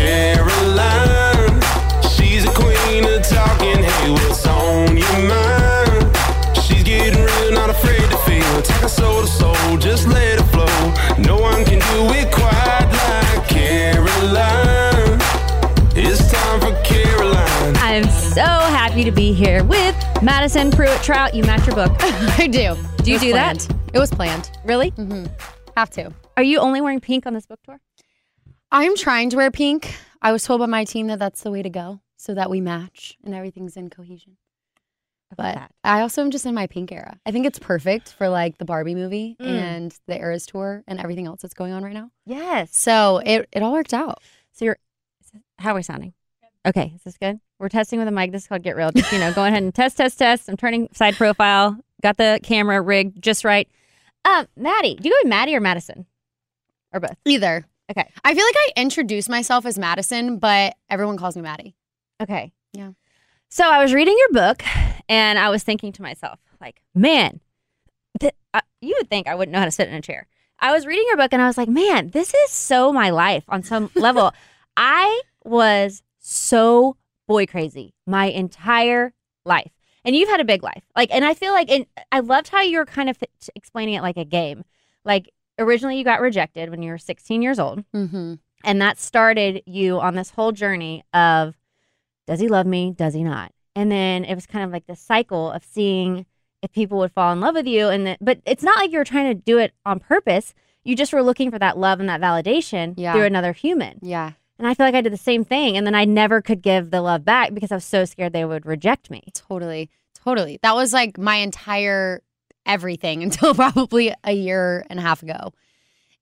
[0.00, 1.60] Caroline,
[2.10, 3.82] she's a queen of talking.
[3.84, 6.16] Hey, what's on your mind?
[6.56, 8.62] She's getting real, not afraid to feel.
[8.62, 10.66] Talking soul to soul, just let it flow.
[11.22, 15.18] No one can do it quite like Caroline.
[15.94, 17.76] It's time for Caroline.
[17.76, 21.34] I'm so happy to be here with Madison Prewett Troutt.
[21.34, 21.92] You match your book.
[22.38, 22.74] I do.
[23.04, 23.68] Do you It was do that?
[23.92, 24.50] It was planned.
[24.64, 24.92] Really?
[24.92, 25.26] Mm-hmm.
[25.76, 26.10] Have to.
[26.38, 27.78] Are you only wearing pink on this book tour?
[28.72, 29.94] I'm trying to wear pink.
[30.22, 32.60] I was told by my team that that's the way to go so that we
[32.60, 34.36] match and everything's in cohesion.
[35.36, 35.70] But that.
[35.84, 37.18] I also am just in my pink era.
[37.24, 39.46] I think it's perfect for like the Barbie movie Mm.
[39.46, 42.10] and the Eras tour and everything else that's going on right now.
[42.26, 42.76] Yes.
[42.76, 44.22] So it, it all worked out.
[44.52, 44.78] So you're,
[45.58, 46.14] how are we sounding?
[46.66, 47.40] Okay, is this good?
[47.58, 48.32] We're testing with a mic.
[48.32, 48.90] This is called Get Real.
[48.90, 50.48] Just, you know, go ahead and test, test, test.
[50.48, 51.78] I'm turning side profile.
[52.02, 53.68] Got the camera rigged just right.
[54.24, 56.06] Um, Madi, do you go with Madi or Madison?
[56.92, 57.16] Or both?
[57.24, 57.64] Either.
[57.90, 58.08] Okay.
[58.24, 61.74] I feel like I introduce myself as Madison, but everyone calls me Madi.
[62.22, 62.52] Okay.
[62.72, 62.90] Yeah.
[63.48, 64.62] So I was reading your book
[65.08, 67.40] and I was thinking to myself, like, man,
[68.20, 70.28] th- uh, you would think I wouldn't know how to sit in a chair.
[70.60, 73.44] I was reading your book and I was like, man, this is so my life
[73.48, 74.32] on some level.
[74.76, 76.96] I was so
[77.26, 79.14] boy crazy my entire
[79.44, 79.72] life.
[80.04, 80.82] And you've had a big life.
[80.96, 83.94] Like, and I feel like, and I loved how you were kind of th- explaining
[83.94, 84.64] it like a game.
[85.04, 85.30] Like,
[85.60, 87.84] originally you got rejected when you were 16 years old.
[87.94, 88.34] Mm-hmm.
[88.64, 91.54] And that started you on this whole journey of
[92.26, 92.92] does he love me?
[92.92, 93.52] Does he not?
[93.74, 96.26] And then it was kind of like the cycle of seeing
[96.62, 97.88] if people would fall in love with you.
[97.88, 100.52] And then, but it's not like you were trying to do it on purpose.
[100.84, 103.12] You just were looking for that love and that validation Yeah.
[103.12, 103.98] through another human.
[104.02, 104.32] Yeah.
[104.58, 105.76] And I feel like I did the same thing.
[105.78, 108.44] And then I never could give the love back because I was so scared they
[108.44, 109.22] would reject me.
[109.34, 109.88] Totally.
[110.14, 110.58] Totally.
[110.62, 112.22] That was like my entire
[112.66, 115.52] everything until probably a year and a half ago.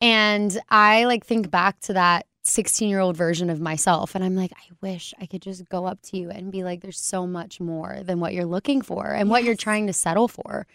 [0.01, 4.15] And I like think back to that 16 year old version of myself.
[4.15, 6.81] And I'm like, I wish I could just go up to you and be like,
[6.81, 10.29] there's so much more than what you're looking for and what you're trying to settle
[10.29, 10.67] for.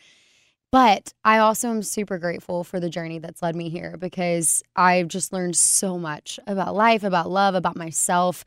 [0.72, 5.07] But I also am super grateful for the journey that's led me here because I've
[5.07, 8.44] just learned so much about life, about love, about myself,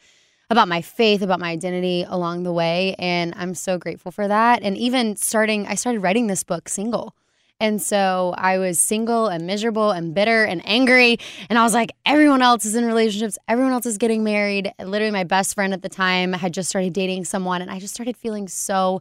[0.48, 2.94] about my faith, about my identity along the way.
[2.98, 4.62] And I'm so grateful for that.
[4.62, 7.14] And even starting, I started writing this book single.
[7.58, 11.18] And so I was single and miserable and bitter and angry.
[11.48, 13.38] And I was like, everyone else is in relationships.
[13.48, 14.70] Everyone else is getting married.
[14.78, 17.62] Literally, my best friend at the time had just started dating someone.
[17.62, 19.00] And I just started feeling so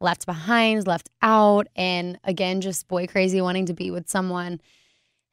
[0.00, 1.66] left behind, left out.
[1.74, 4.60] And again, just boy crazy wanting to be with someone.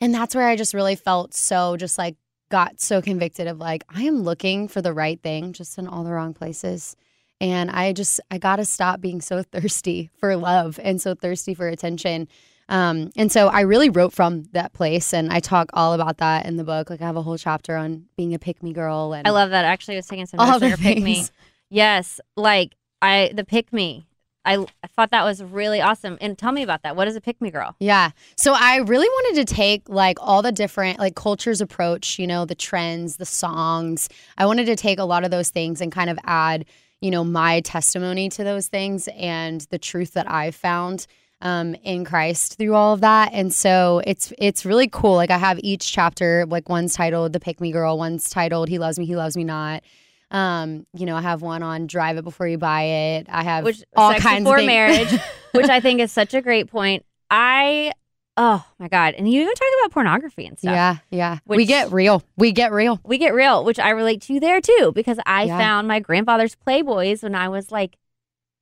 [0.01, 2.15] And that's where I just really felt so just like
[2.53, 6.03] got so convicted of like, I am looking for the right thing, just in all
[6.03, 6.95] the wrong places.
[7.41, 11.55] And I just, I got to stop being so thirsty for love and so thirsty
[11.55, 12.27] for attention.
[12.69, 16.45] Um, and so I really wrote from that place, and I talk all about that
[16.45, 16.91] in the book.
[16.91, 19.49] Like I have a whole chapter on being a pick me girl, and I love
[19.49, 19.65] that.
[19.65, 21.25] Actually, I was taking some all notes the your pick me.
[21.69, 24.05] Yes, like I the pick me.
[24.45, 26.17] I, I thought that was really awesome.
[26.21, 26.95] And tell me about that.
[26.95, 27.75] What is a pick me girl?
[27.79, 28.11] Yeah.
[28.37, 32.45] So I really wanted to take like all the different like cultures approach, you know,
[32.45, 34.09] the trends, the songs.
[34.37, 36.65] I wanted to take a lot of those things and kind of add,
[36.99, 41.07] you know, my testimony to those things and the truth that I've found
[41.41, 43.31] um, in Christ through all of that.
[43.33, 45.15] And so it's it's really cool.
[45.15, 48.79] Like I have each chapter, like one's titled "The Pick Me Girl," one's titled "He
[48.79, 49.83] Loves Me, He Loves Me Not."
[50.33, 53.63] Um, you know, I have one on "Drive It Before You Buy It." I have
[53.63, 54.67] which all sex kinds before of things.
[54.67, 55.11] marriage,
[55.53, 57.05] which I think is such a great point.
[57.29, 57.93] I
[58.35, 60.73] oh my god, and you even talk about pornography and stuff.
[60.73, 61.37] yeah, yeah.
[61.45, 62.23] we get real.
[62.35, 62.99] We get real.
[63.03, 65.57] we get real, which I relate to there too, because I Yeah.
[65.57, 67.95] found my grandfather's Playboys when I was like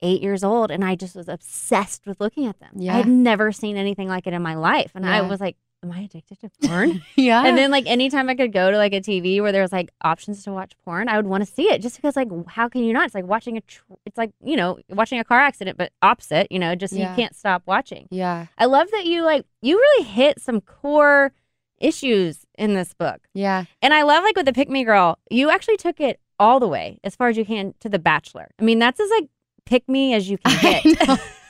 [0.01, 2.71] eight years old, and I just was obsessed with looking at them.
[2.75, 2.95] Yeah.
[2.95, 5.91] I had never seen anything like it in my life, and I was like, "Am
[5.91, 7.43] I addicted to porn?" Yeah.
[7.45, 9.89] and then like anytime I could go to like a TV where there was like
[10.03, 12.83] options to watch porn, I would want to see it just because like how can
[12.83, 13.05] you not?
[13.05, 16.47] It's like watching a, tr- it's like you know watching a car accident, but opposite.
[16.51, 17.09] You know, just Yeah.
[17.09, 18.07] you can't stop watching.
[18.11, 21.31] yeah, I love that you like you really hit some core
[21.79, 23.21] issues in this book.
[23.33, 23.65] yeah.
[23.81, 26.67] And I love like with the pick me girl, you actually took it all the
[26.67, 28.49] way as far as you can to the bachelor.
[28.59, 29.29] I mean, that's as like
[29.65, 31.19] pick me as you can get.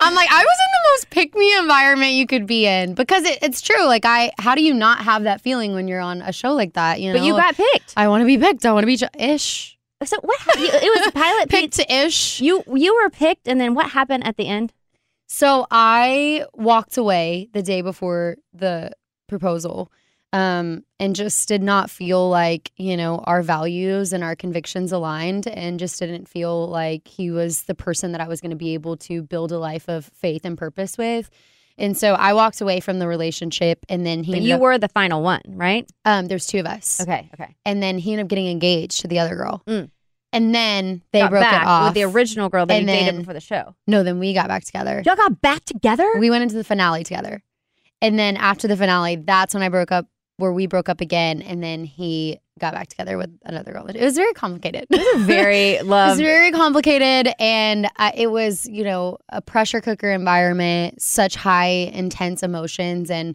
[0.00, 3.24] I'm like, I was in the most pick me environment you could be in because
[3.24, 3.84] it, it's true.
[3.86, 6.74] Like, I, how do you not have that feeling when you're on a show like
[6.74, 7.00] that?
[7.00, 7.94] You know, but you got picked.
[7.96, 8.66] I want to be picked.
[8.66, 9.78] I want to be ch- ish.
[10.04, 10.64] So what happened?
[10.64, 11.74] It was a pilot picked.
[11.74, 12.40] to ish.
[12.40, 14.72] You you were picked, and then what happened at the end?
[15.26, 18.92] So I walked away the day before the
[19.28, 19.90] proposal
[20.34, 25.46] um, and just did not feel like, you know, our values and our convictions aligned
[25.46, 28.74] and just didn't feel like he was the person that I was going to be
[28.74, 31.30] able to build a life of faith and purpose with.
[31.78, 34.76] And so I walked away from the relationship and then he but you up, were
[34.78, 35.88] the final one, right?
[36.04, 37.00] um, there's two of us.
[37.00, 37.54] Okay, okay.
[37.64, 39.62] And then he ended up getting engaged to the other girl.
[39.68, 39.90] Mm.
[40.32, 41.84] And then they Got broke back it off.
[41.86, 43.76] with the original girl that And dated then- before the show.
[43.86, 45.00] no, then we got back together.
[45.06, 46.08] Y'all got back together.
[46.18, 47.40] We went into the finale together.
[48.02, 51.42] And then after the finale, that's when I broke up, where we broke up again.
[51.42, 53.86] And then he got back together with another girl.
[53.86, 54.86] It was very complicated.
[54.90, 56.08] It very love.
[56.08, 57.32] it was very complicated.
[57.38, 63.10] And uh, it was, you know, a pressure cooker environment, such high, intense emotions.
[63.10, 63.34] And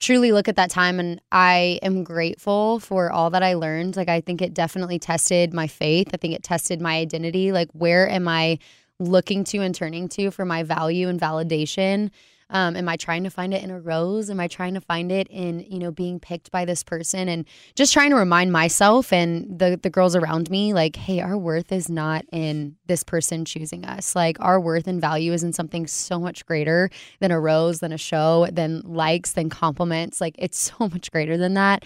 [0.00, 1.00] truly look at that time.
[1.00, 3.96] And I am grateful for all that I learned.
[3.96, 6.10] Like, I think it definitely tested my faith.
[6.14, 7.52] I think it tested my identity.
[7.52, 8.58] Like, where am I
[9.00, 12.10] looking to and turning to for my value and validation?
[12.50, 14.30] Um, am I trying to find it in a rose?
[14.30, 17.44] Am I trying to find it in you know being picked by this person and
[17.74, 21.72] just trying to remind myself and the the girls around me like, hey, our worth
[21.72, 24.16] is not in this person choosing us.
[24.16, 26.90] Like our worth and value is in something so much greater
[27.20, 30.20] than a rose, than a show, than likes, than compliments.
[30.20, 31.84] Like it's so much greater than that.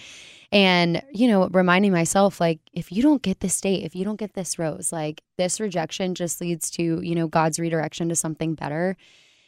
[0.53, 4.19] And, you know, reminding myself, like, if you don't get this date, if you don't
[4.19, 8.53] get this rose, like, this rejection just leads to, you know, God's redirection to something
[8.53, 8.95] better.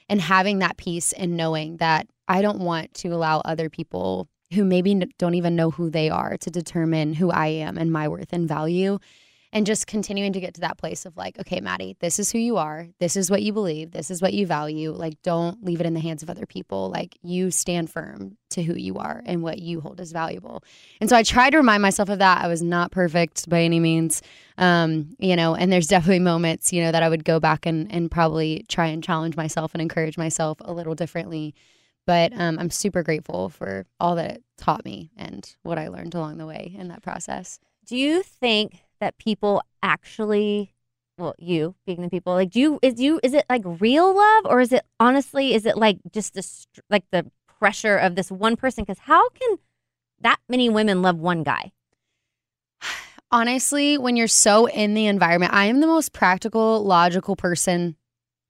[0.08, 4.64] And having that peace and knowing that I don't want to allow other people who
[4.64, 8.32] maybe don't even know who they are to determine who I am and my worth
[8.32, 9.00] and value.
[9.56, 12.38] And just continuing to get to that place of like, okay, Madi, this is who
[12.38, 12.90] you are.
[13.00, 13.92] This is what you believe.
[13.92, 14.92] This is what you value.
[14.92, 16.90] Like, don't leave it in the hands of other people.
[16.90, 20.62] Like, you stand firm to who you are and what you hold as valuable.
[21.00, 22.44] And so I tried to remind myself of that.
[22.44, 24.22] I was not perfect by any means.
[24.58, 27.90] Um, you know, and there's definitely moments, you know, that I would go back and,
[27.90, 31.56] and probably try and challenge myself and encourage myself a little differently.
[32.06, 36.14] But um, I'm super grateful for all that it taught me and what I learned
[36.14, 37.58] along the way in that process.
[37.86, 40.74] do you think that people actually
[41.18, 44.46] well you being the people like do you is you is it like real love
[44.46, 46.46] or is it honestly is it like just the
[46.90, 47.26] like the
[47.60, 48.84] pressure of this one person?
[48.84, 49.58] Because how can
[50.22, 51.72] that many women love one guy?
[53.32, 57.96] Honestly, when you're so in the environment, I am the most practical, logical person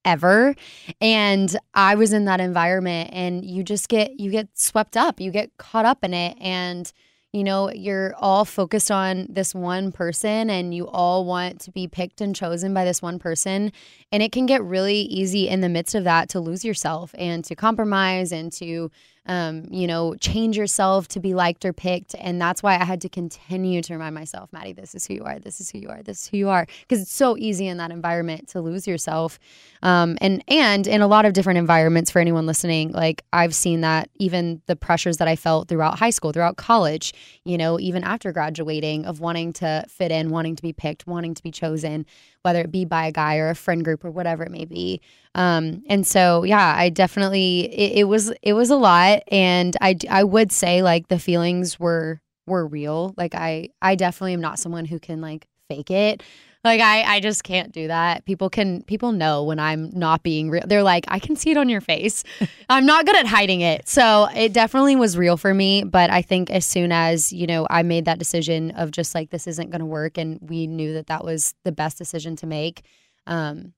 [0.04, 0.54] ever
[1.00, 5.32] and i was in that environment and you just get you get swept up you
[5.32, 6.92] get caught up in it and
[7.36, 11.86] you know you're all focused on this one person and you all want to be
[11.86, 13.72] picked and chosen by this one person.
[14.10, 17.44] And it can get really easy in the midst of that to lose yourself and
[17.44, 18.90] to compromise and to
[19.26, 22.14] um, you know, change yourself to be liked or picked.
[22.18, 25.24] And that's why I had to continue to remind myself, Madi, this is who you
[25.24, 25.38] are.
[25.38, 26.02] This is who you are.
[26.02, 26.66] This is who you are.
[26.80, 29.38] Because it's so easy in that environment to lose yourself.
[29.82, 33.80] Um, and and in a lot of different environments for anyone listening, like I've seen
[33.82, 37.12] that even the pressures that I felt throughout high school, throughout college,
[37.44, 41.34] you know, even after graduating, of wanting to fit in, wanting to be picked, wanting
[41.34, 42.06] to be chosen,
[42.46, 45.00] whether it be by a guy or a friend group or whatever it may be.
[45.34, 49.96] Um, and so, yeah, I definitely it, it was it was a lot, and I
[50.08, 53.14] I would say like the feelings were were real.
[53.16, 56.22] Like I I definitely am not someone who can like fake it.
[56.66, 58.24] Like I, I just can't do that.
[58.24, 60.64] People can people know when I'm not being real.
[60.66, 62.24] They're like, I can see it on your face.
[62.68, 63.88] I'm not good at hiding it.
[63.88, 65.84] So it definitely was real for me.
[65.84, 69.30] But I think as soon as, you know, I made that decision of just like
[69.30, 72.82] this isn't gonna work and we knew that that was the best decision to make.
[73.28, 73.72] Um,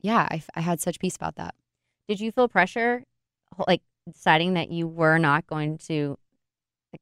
[0.00, 1.56] yeah, I, I had such peace about that.
[2.06, 3.02] Did you feel pressure,
[3.66, 6.16] like deciding that you were not going to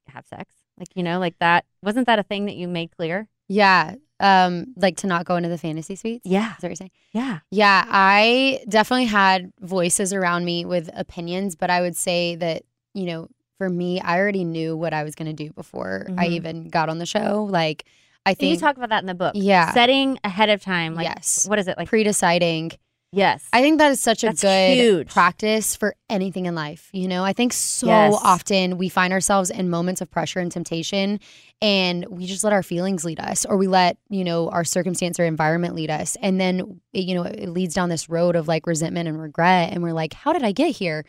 [0.07, 0.55] have sex?
[0.79, 3.27] Like you know, like that wasn't that a thing that you made clear?
[3.47, 3.93] Yeah.
[4.19, 6.25] Um, like to not go into the fantasy suites.
[6.25, 6.91] Yeah, Is that what you're saying?
[7.13, 7.39] yeah.
[7.51, 13.05] Yeah, I definitely had voices around me with opinions, but I would say that, you
[13.05, 16.31] know, for me, I already knew what I was going to do before I Mhm.
[16.31, 17.47] even got on the show.
[17.49, 17.85] Like,
[18.25, 19.33] I And you think talk about that in the book.
[19.35, 19.73] Yeah.
[19.73, 20.95] setting ahead of time.
[20.95, 21.45] Like, Yes.
[21.47, 21.87] What is it like?
[21.87, 22.71] pre deciding.
[23.11, 23.47] Yes.
[23.53, 25.07] I think that is such a That's good huge.
[25.09, 26.89] practice for anything in life.
[26.93, 28.19] You know, I think so Yes.
[28.23, 31.19] often we find ourselves in moments of pressure and temptation
[31.61, 35.19] and we just let our feelings lead us or we let, you know, our circumstance
[35.19, 36.15] or environment lead us.
[36.21, 39.71] And then, it, you know, it leads down this road of like resentment and regret.
[39.73, 41.05] And we're like, how did I get here?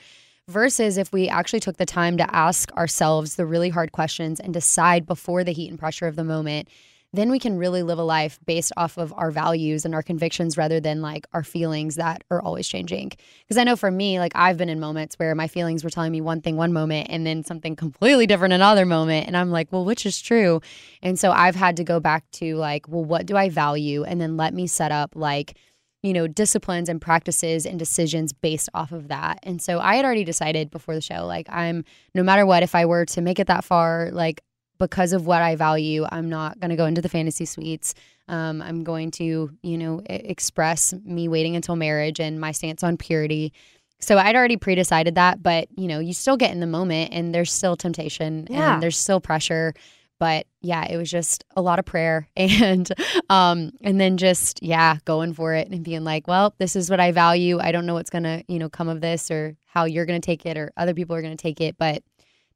[0.48, 4.52] Versus if we actually took the time to ask ourselves the really hard questions and
[4.52, 6.66] decide before the heat and pressure of the moment,
[7.12, 10.56] then we can really live a life based off of our values and our convictions
[10.56, 13.10] rather than like our feelings that are always changing.
[13.42, 16.12] Because I know for me, like I've been in moments where my feelings were telling
[16.12, 19.26] me one thing one moment and then something completely different another moment.
[19.26, 20.60] And I'm like, well, which is true?
[21.02, 24.04] And so I've had to go back to like, well, what do I value?
[24.04, 25.56] And then let me set up like,
[26.02, 29.40] you know, disciplines and practices and decisions based off of that.
[29.42, 32.74] And so I had already decided before the show, like, I'm no matter what, if
[32.74, 34.42] I were to make it that far, like,
[34.80, 37.94] because of what I value, I'm not going to go into the fantasy suites.
[38.26, 42.96] Um, I'm going to, you know, express me waiting until marriage and my stance on
[42.96, 43.52] purity.
[44.00, 47.32] So I'd already pre-decided that, but you know, you still get in the moment, and
[47.34, 48.74] there's still temptation, Yeah.
[48.74, 49.74] and there's still pressure.
[50.18, 52.90] But yeah, it was just a lot of prayer, and
[53.28, 57.00] um, and then just yeah, going for it and being like, well, this is what
[57.00, 57.58] I value.
[57.58, 60.46] I don't know what's gonna, you know, come of this or how you're gonna take
[60.46, 62.02] it or other people are gonna take it, but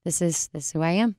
[0.04, 1.16] this is this is who I am.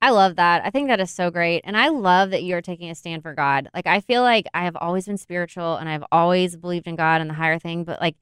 [0.00, 0.64] I love that.
[0.64, 1.62] I think that is so great.
[1.64, 3.68] And I love that you're taking a stand for God.
[3.74, 7.20] Like, I feel like I have always been spiritual and I've always believed in God
[7.20, 7.84] and the higher thing.
[7.84, 8.16] But like,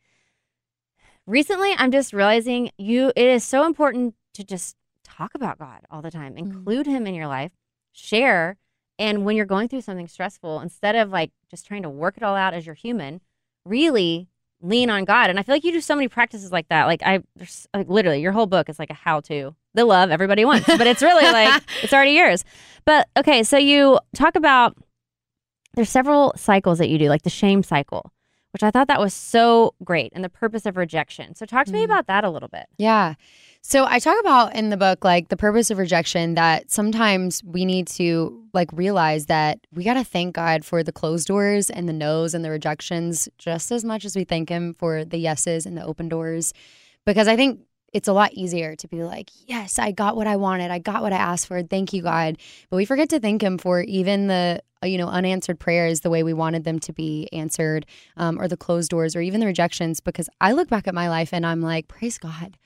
[1.26, 6.00] recently, I'm just realizing you, it is so important to just talk about God all
[6.00, 6.46] the time, mm-hmm.
[6.46, 7.52] include Him in your life,
[7.92, 8.56] share.
[8.98, 12.22] And when you're going through something stressful, instead of like just trying to work it
[12.22, 13.20] all out as you're human,
[13.66, 14.28] really
[14.60, 15.30] lean on God.
[15.30, 16.86] And I feel like you do so many practices like that.
[16.86, 19.54] Like I, there's like literally your whole book is like a how to.
[19.74, 22.44] The love everybody wants, but it's really like it's already yours.
[22.84, 24.76] But okay, so you talk about
[25.74, 28.10] there's several cycles that you do, like the shame cycle,
[28.56, 31.34] which I thought that was so great, and the purpose of rejection.
[31.34, 31.84] So talk to me Mm.
[31.84, 32.64] about that a little bit.
[32.78, 33.12] Yeah.
[33.60, 37.66] So I talk about in the book like the purpose of rejection that sometimes we
[37.66, 41.86] need to like realize that we got to thank God for the closed doors and
[41.86, 45.66] the no's and the rejections just as much as we thank him for the yeses
[45.66, 46.54] and the open doors
[47.04, 47.60] because I think
[47.96, 50.70] it's a lot easier to be like, yes, I got what I wanted.
[50.70, 51.62] I got what I asked for.
[51.62, 52.36] Thank you, God.
[52.68, 56.10] But we forget to thank Him for even the, uh, you know, unanswered prayers the
[56.10, 57.86] way we wanted them to be answered,
[58.18, 60.00] um, or the closed doors, or even the rejections.
[60.00, 62.58] Because I look back at my life and I'm like, praise God.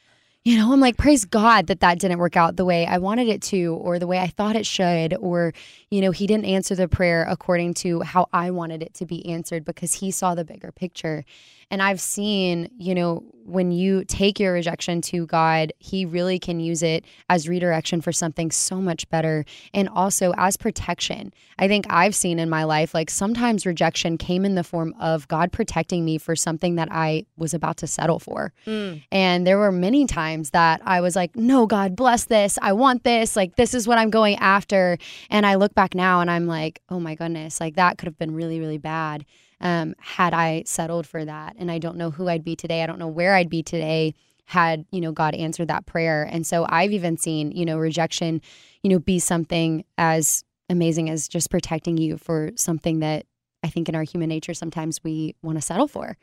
[0.43, 3.29] You know, I'm like, praise God that that didn't work out the way I wanted
[3.29, 5.53] it to, or the way I thought it should, or,
[5.91, 9.25] you know, He didn't answer the prayer according to how I wanted it to be
[9.31, 11.25] answered because He saw the bigger picture.
[11.71, 16.61] And I've seen, you know, when you take your rejection to God, He really can
[16.61, 21.33] use it as redirection for something so much better and also as protection.
[21.59, 25.27] I think I've seen in my life, like sometimes rejection came in the form of
[25.29, 28.53] God protecting me for something that I was about to settle for.
[28.67, 29.03] Mm.
[29.11, 32.59] And there were many times that I was like, no, God, bless this.
[32.63, 33.37] I want this.
[33.37, 34.99] Like, this is what I'm going after.
[35.29, 38.19] And I look back now and I'm like, oh my goodness, like that could have
[38.19, 39.25] been really, really bad
[39.61, 41.57] um, had I settled for that.
[41.59, 42.83] And I don't know who I'd be today.
[42.83, 44.15] I don't know where I'd be today
[44.47, 46.29] had, you know, God answered that prayer.
[46.29, 48.43] And so I've even seen, you know, rejection,
[48.83, 53.27] you know, be something as amazing as just protecting you for something that
[53.63, 56.17] I think in our human nature sometimes we want to settle for.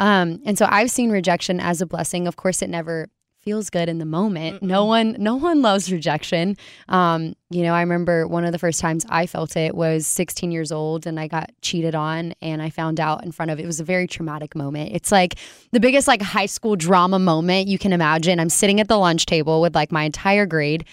[0.00, 2.26] Um, and so I've seen rejection as a blessing.
[2.26, 3.08] Of course, it never
[3.40, 4.62] feels good in the moment.
[4.62, 6.56] No one, no one loves rejection.
[6.88, 10.52] Um, you know, I remember one of the first times I felt it was 16
[10.52, 13.66] years old, and I got cheated on, and I found out in front of it
[13.66, 14.92] was a very traumatic moment.
[14.92, 15.36] It's like
[15.72, 18.38] the biggest like high school drama moment you can imagine.
[18.38, 20.84] I'm sitting at the lunch table with like my entire grade.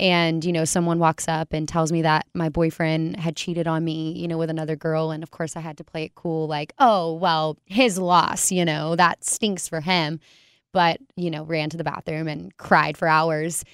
[0.00, 3.84] And, you know, someone walks up and tells me that my boyfriend had cheated on
[3.84, 5.12] me, you know, with another girl.
[5.12, 8.64] And of course, I had to play it cool, like, oh, well, his loss, you
[8.64, 10.18] know, that stinks for him.
[10.72, 13.64] But, you know, ran to the bathroom and cried for hours.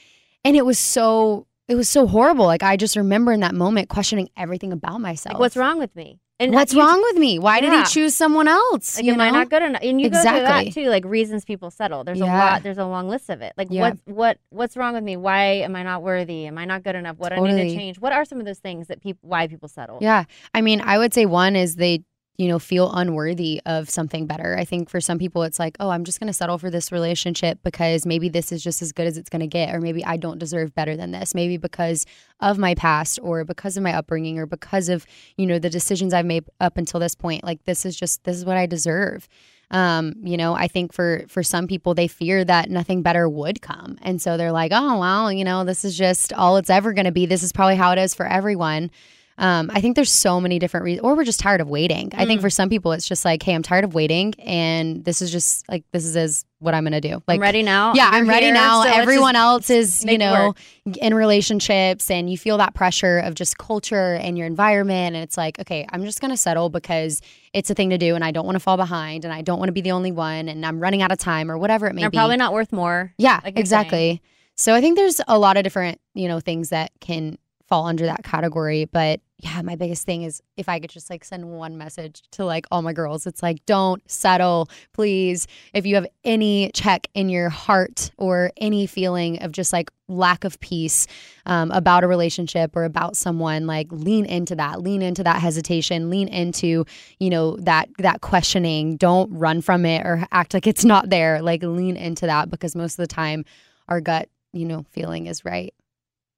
[0.45, 2.45] And it was so, it was so horrible.
[2.47, 5.35] Like, I just remember in that moment questioning everything about myself.
[5.35, 6.21] Like, what's wrong with me?
[6.40, 7.40] And What's you- wrong with me?
[7.40, 8.97] Why did he choose someone else?
[8.97, 9.83] Like, you am I not good enough?
[9.83, 10.71] And you go through Exactly.
[10.71, 12.05] that too, like reasons people settle.
[12.05, 12.62] There's a lot.
[12.62, 13.55] There's a long list of it.
[13.57, 13.81] Like Yeah.
[13.81, 15.17] what what what's wrong with me?
[15.17, 16.47] Why am I not worthy?
[16.47, 17.17] Am I not good enough?
[17.19, 17.99] What do I need to change?
[17.99, 19.99] What are some of those things that people why people settle?
[20.00, 20.26] Yeah.
[20.55, 22.05] I mean, I would say one is they,
[22.38, 24.57] you know, feel unworthy of something better.
[24.57, 26.92] I think for some people, it's like, oh, I'm just going to settle for this
[26.92, 30.04] relationship because maybe this is just as good as it's going to get, or maybe
[30.04, 31.35] I don't deserve better than this.
[31.35, 32.07] Maybe because
[32.38, 35.04] of my past, or because of my upbringing, or because of,
[35.37, 37.42] you know, the decisions I've made up until this point.
[37.42, 39.28] Like, this is just, this is what I deserve.
[39.73, 43.61] Um, you know, I think for for some people they fear that nothing better would
[43.61, 43.99] come.
[44.00, 47.04] And so they're like, "Oh, well, you know, this is just all it's ever going
[47.04, 47.26] to be.
[47.26, 48.90] This is probably how it is for everyone."
[49.38, 52.11] Um, I think there's so many different reasons, or we're just tired of waiting.
[52.16, 52.26] I Mm.
[52.26, 55.30] think for some people, it's just like, hey, I'm tired of waiting, and this is
[55.30, 57.23] just like this is, is what I'm gonna do.
[57.28, 57.95] Like, I'm ready now.
[57.95, 58.83] yeah, You're I'm ready here, now.
[58.83, 60.49] so Everyone else is, you know,
[60.87, 60.97] work.
[61.00, 65.37] in relationships, and you feel that pressure of just culture and your environment, and it's
[65.37, 67.21] like, okay, I'm just gonna settle because
[67.52, 69.59] it's a thing to do, and I don't want to fall behind, and I don't
[69.61, 71.95] want to be the only one, and I'm running out of time, or whatever it
[71.95, 72.16] may They're be.
[72.18, 73.14] probably not worth more.
[73.18, 74.21] Yeah, like exactly.
[74.57, 78.04] So I think there's a lot of different, you know, things that can fall under
[78.07, 78.85] that category.
[78.87, 82.45] But yeah, my biggest thing is if I could just like send one message to
[82.45, 85.47] like all my girls, it's like, don't settle, please.
[85.73, 90.42] If you have any check in your heart or any feeling of just like lack
[90.42, 91.07] of peace
[91.47, 96.11] um, about a relationship or about someone, like lean into that, lean into that hesitation,
[96.11, 96.85] lean into,
[97.21, 98.97] you know, that that questioning.
[98.97, 101.40] Don't run from it or act like it's not there.
[101.42, 103.45] Like lean into that because most of the time
[103.87, 105.73] our gut, you know, feeling is right.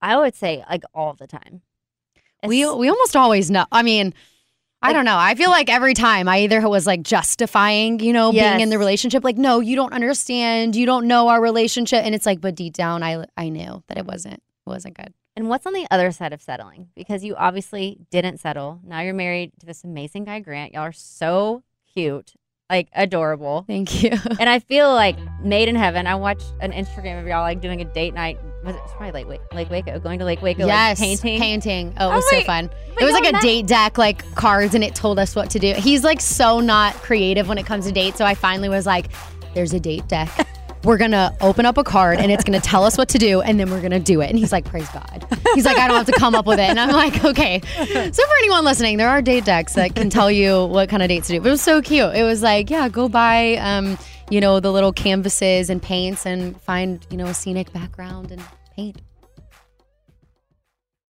[0.03, 1.63] I would say like all the time.
[2.47, 3.67] We we almost always know.
[3.71, 4.15] I mean,
[4.83, 5.19] I don't know.
[5.19, 8.79] I feel like every time I either was like justifying, you know, being in the
[8.79, 12.55] relationship, like, no, you don't understand, you don't know our relationship, and it's like, but
[12.55, 15.13] deep down, I I knew that it wasn't it wasn't good.
[15.37, 16.89] And what's on the other side of settling?
[16.95, 18.81] Because you obviously didn't settle.
[18.85, 20.73] Now you're married to this amazing guy, Grant.
[20.73, 22.35] Y'all are so cute,
[22.71, 23.65] like adorable.
[23.67, 24.13] Thank you.
[24.41, 26.07] And I feel like made in heaven.
[26.07, 28.39] I watched an Instagram of y'all like doing a date night.
[28.65, 31.41] Was it it's probably Lake Wake, Lake Waco, going to Lake Waco, yes, like painting?
[31.41, 31.95] painting.
[31.99, 32.71] Oh, it was was so fun.
[32.99, 35.59] It was like a met- date deck, like cards, and it told us what to
[35.59, 35.75] do.
[35.75, 39.07] He's like so not creative when it comes to dates, so I finally was like,
[39.55, 40.29] "There's a date deck."
[40.83, 43.61] We're gonna open up a card and it's gonna tell us what to do, and
[43.61, 44.31] then we're gonna do it.
[44.31, 46.69] And he's like, "Praise God." He's like, "I don't have to come up with it,"
[46.71, 47.85] and I'm like, "Okay." So
[48.27, 51.27] for anyone listening, there are date decks that can tell you what kind of dates
[51.27, 51.41] to do.
[51.41, 52.15] But it was so cute.
[52.15, 53.99] It was like, yeah, go buy, um,
[54.31, 58.43] you know, the little canvases and paints, and find, you know, a scenic background and
[58.75, 59.03] paint.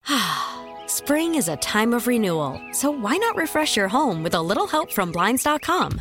[0.87, 4.67] Spring is a time of renewal, so why not refresh your home with a little
[4.67, 6.01] help from Blinds.com?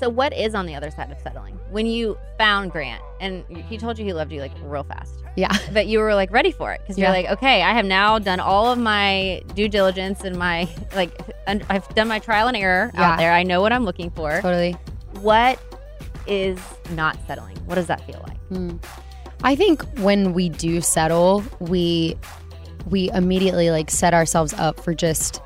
[0.00, 1.58] So what is on the other side of settling?
[1.70, 5.54] When you found Grant and he told you he loved you like real fast, Yeah.
[5.74, 7.12] but you were like ready for it because Yeah.
[7.12, 11.12] you're like, okay, I have now done all of my due diligence and my like,
[11.46, 13.12] I've done my trial and error Yeah.
[13.12, 13.30] out there.
[13.32, 14.40] I know what I'm looking for.
[14.40, 14.74] Totally.
[15.20, 15.60] What
[16.26, 16.58] is
[16.92, 17.58] not settling?
[17.66, 18.38] What does that feel like?
[18.48, 18.76] Hmm.
[19.44, 22.16] I think when we do settle, we
[22.88, 25.42] we immediately like set ourselves up for just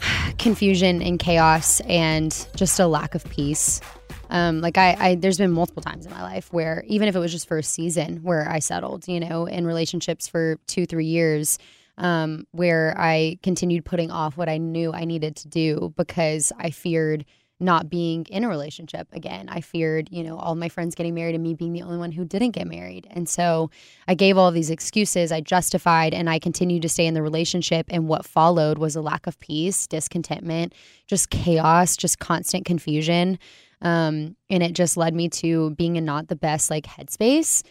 [0.38, 3.80] confusion and chaos and just a lack of peace.
[4.30, 7.18] Um, like I, I, there's been multiple times in my life where even if it
[7.18, 11.06] was just for a season where I settled, you know, in relationships for two, three
[11.06, 11.58] years,
[11.98, 16.70] um, where I continued putting off what I knew I needed to do because I
[16.70, 17.24] feared
[17.58, 19.48] not being in a relationship again.
[19.48, 22.12] I feared, you know, all my friends getting married and me being the only one
[22.12, 23.06] who didn't get married.
[23.10, 23.70] And so
[24.06, 27.86] I gave all these excuses, I justified, and I continued to stay in the relationship.
[27.88, 30.74] And what followed was a lack of peace, discontentment,
[31.06, 33.38] just chaos, just constant confusion.
[33.80, 37.62] Um, and it just led me to being in not the best like headspace.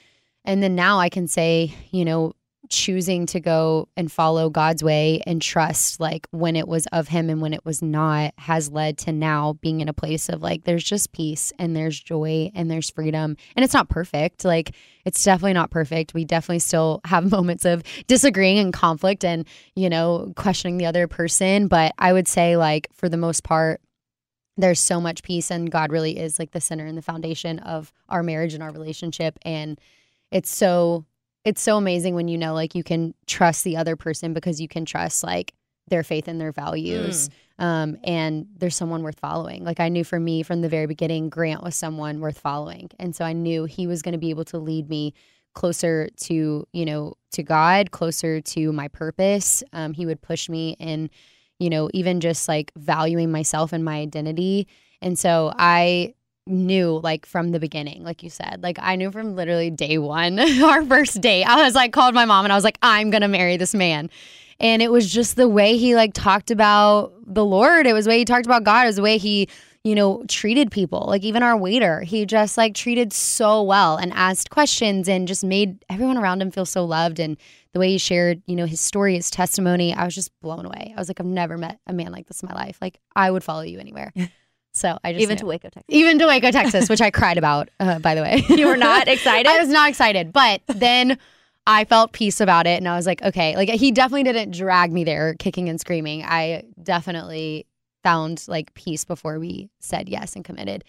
[0.46, 2.34] And then now I can say, you know,
[2.70, 7.30] choosing to go and follow God's way and trust like when it was of him
[7.30, 10.64] and when it was not has led to now being in a place of like
[10.64, 13.38] there's just peace and there's joy and there's freedom.
[13.56, 14.46] And it's not perfect.
[14.46, 14.76] Like
[15.06, 16.14] it's definitely not perfect.
[16.14, 21.08] We definitely still have moments of disagreeing and conflict and you know questioning the other
[21.08, 21.68] person.
[21.68, 23.82] But I would say like for the most part
[24.58, 27.92] there's so much peace and God really is like the center and the foundation of
[28.08, 29.38] our marriage and our relationship.
[29.42, 29.80] And
[30.32, 31.06] it's so
[31.46, 34.68] it's so amazing when you know like you can trust the other person because you
[34.68, 35.54] can trust like
[35.88, 37.30] their faith and their values.
[37.60, 39.64] Um, and there's someone worth following.
[39.64, 42.90] Like I knew for me from the very beginning, Grant was someone worth following.
[43.00, 45.14] And so I knew he was going to be able to lead me
[45.54, 49.64] closer to, you know, to God, closer to my purpose.
[49.72, 51.10] Um, he would push me in,
[51.60, 54.68] you know, even just like valuing myself and my identity.
[55.02, 56.16] And so I
[56.48, 58.62] knew like from the beginning, like you said.
[58.62, 61.44] Like I knew from literally day one, our first date.
[61.44, 64.10] I was like called my mom and I was like, I'm gonna marry this man.
[64.60, 67.88] And it was just the way he like talked about the Lord.
[67.88, 68.84] It was the way he talked about God.
[68.84, 69.50] It was the way he,
[69.84, 71.06] you know, treated people.
[71.08, 75.44] Like even our waiter, he just like treated so well and asked questions and just
[75.44, 77.20] made everyone around him feel so loved.
[77.20, 77.38] And
[77.74, 80.94] the way he shared, you know, his story, his testimony, I was just blown away.
[80.96, 82.78] I was like, I've never met a man like this in my life.
[82.82, 84.14] Like I would follow you anywhere.
[84.76, 85.40] So I just Even knew.
[85.40, 85.86] to Waco, Texas.
[85.88, 88.44] even to Waco, Texas, which I cried about, uh, by the way.
[88.50, 89.48] You were not excited?
[89.50, 91.18] I was not excited, but then
[91.66, 94.92] I felt peace about it, and I was like, okay, like he definitely didn't drag
[94.92, 96.24] me there, kicking and screaming.
[96.24, 97.66] I definitely
[98.04, 100.84] found like peace before we said yes and committed,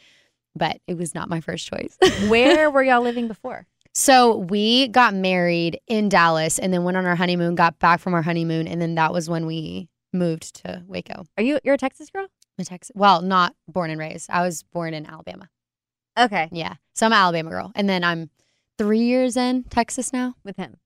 [0.55, 1.97] but it was not my first choice.
[2.29, 3.67] Where were y'all living before?
[3.95, 8.13] so we got married in Dallas, and then went on our honeymoon, got back from
[8.15, 11.25] our honeymoon, and then that was when we moved to Waco.
[11.39, 12.27] Are you you're a Texas girl?
[12.65, 12.93] Texas.
[12.95, 14.31] Well, not born and raised.
[14.31, 15.49] I was born in Alabama.
[16.19, 16.49] Okay.
[16.53, 16.75] Yeah.
[16.95, 17.73] So I'm an Alabama girl.
[17.75, 18.31] And then I'm
[18.79, 20.35] three years in Texas now.
[20.45, 20.77] With him.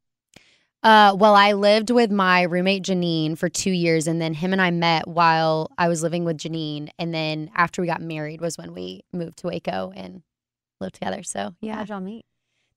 [0.83, 4.62] Uh, well, I lived with my roommate Janine for two years, and then him and
[4.62, 6.88] I met while I was living with Janine.
[6.98, 10.22] And then after we got married was when we moved to Waco and
[10.80, 11.22] lived together.
[11.22, 12.24] So yeah, How'd y'all meet?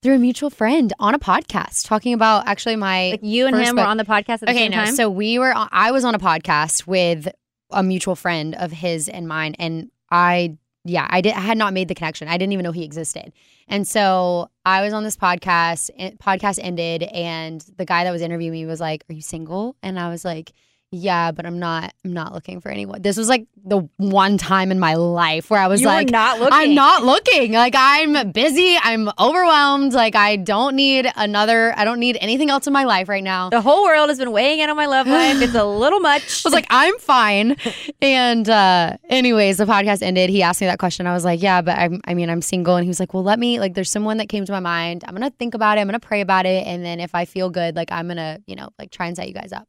[0.02, 3.76] through a mutual friend on a podcast talking about actually my Like you and him
[3.78, 3.86] book.
[3.86, 4.84] were on the podcast at the okay, same no.
[4.84, 4.96] time?
[4.96, 5.54] So we were.
[5.54, 7.30] on- I was on a podcast with
[7.74, 11.34] a mutual friend of his and mine, and I, yeah, I did.
[11.34, 12.28] Had not made the connection.
[12.28, 13.34] I didn't even know he existed,
[13.68, 15.90] and so I was on this podcast.
[15.98, 19.76] and- Podcast ended, and the guy that was interviewing me was like, "Are you single?"
[19.84, 20.54] And I was like.
[20.96, 21.92] Yeah, but I'm not.
[22.06, 23.02] I'm not looking for anyone.
[23.02, 26.40] This was like the one time in my life where I was You like, not
[26.40, 26.54] looking.
[26.54, 27.54] I'm not looking.
[27.54, 28.78] Like I'm busy.
[28.80, 29.94] I'm overwhelmed.
[29.94, 31.74] Like I don't need another.
[31.76, 33.50] I don't need anything else in my life right now.
[33.50, 35.42] the whole world has been weighing in on my love life.
[35.42, 36.46] It's a little much.
[36.46, 37.58] I was like, I'm fine.
[38.02, 40.30] And uh, anyways, the podcast ended.
[40.30, 41.08] He asked me that question.
[41.08, 42.76] I was like, yeah, but I'm, I mean, I'm single.
[42.76, 45.04] And he was like, well, let me, like, there's someone that came to my mind.
[45.08, 45.82] I'm going to think about it.
[45.82, 46.68] I'm going to pray about it.
[46.68, 49.16] And then if I feel good, like, I'm going to, you know, like try and
[49.16, 49.68] set you guys up.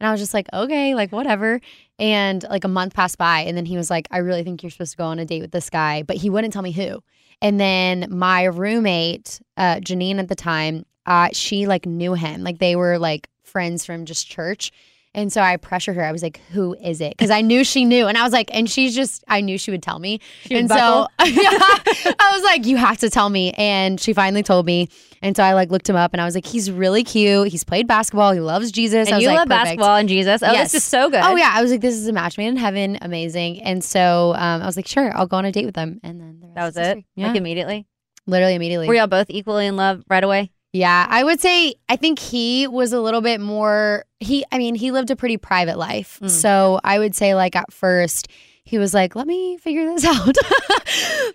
[0.00, 1.60] And I was just like, okay, like, whatever.
[1.98, 3.40] And like a month passed by.
[3.40, 5.42] And then he was like, I really think you're supposed to go on a date
[5.42, 6.02] with this guy.
[6.02, 7.02] But he wouldn't tell me who.
[7.40, 12.42] And then my roommate, uh, Janine at the time, uh, she like knew him.
[12.42, 14.72] Like they were like friends from just church.
[15.14, 16.04] And so I pressured her.
[16.04, 18.50] I was like, "Who is it?" Because I knew she knew, and I was like,
[18.54, 20.20] and she's just, I knew she would tell me.
[20.42, 24.66] She and so I was like, "You have to tell me." And she finally told
[24.66, 24.88] me.
[25.20, 27.48] And so I like looked him up, and I was like, "He's really cute.
[27.48, 28.32] He's played basketball.
[28.32, 30.42] He loves Jesus." I and you like, love "Perfect." basketball and Jesus.
[30.42, 30.72] Oh, Yes.
[30.72, 31.20] this is so good.
[31.22, 32.98] Oh yeah, I was like, "This is a match made in heaven.
[33.00, 36.00] Amazing." And so um, I was like, "Sure, I'll go on a date with them."
[36.04, 37.04] And then the rest That was it.
[37.16, 37.86] Yeah, Like immediately.
[38.26, 38.86] literally immediately.
[38.86, 40.50] Were y'all both equally in love right away?
[40.72, 44.74] Yeah, I would say I think he was a little bit more he I mean,
[44.74, 46.18] he lived a pretty private life.
[46.22, 46.30] Mm.
[46.30, 48.28] So I would say like at first
[48.64, 50.36] he was like, "Let me figure this out."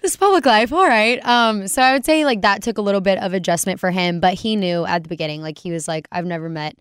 [0.04, 0.72] this public life.
[0.72, 1.20] All right.
[1.26, 4.20] Um so I would say like that took a little bit of adjustment for him,
[4.20, 6.78] but he knew at the beginning like he was like, "I've never met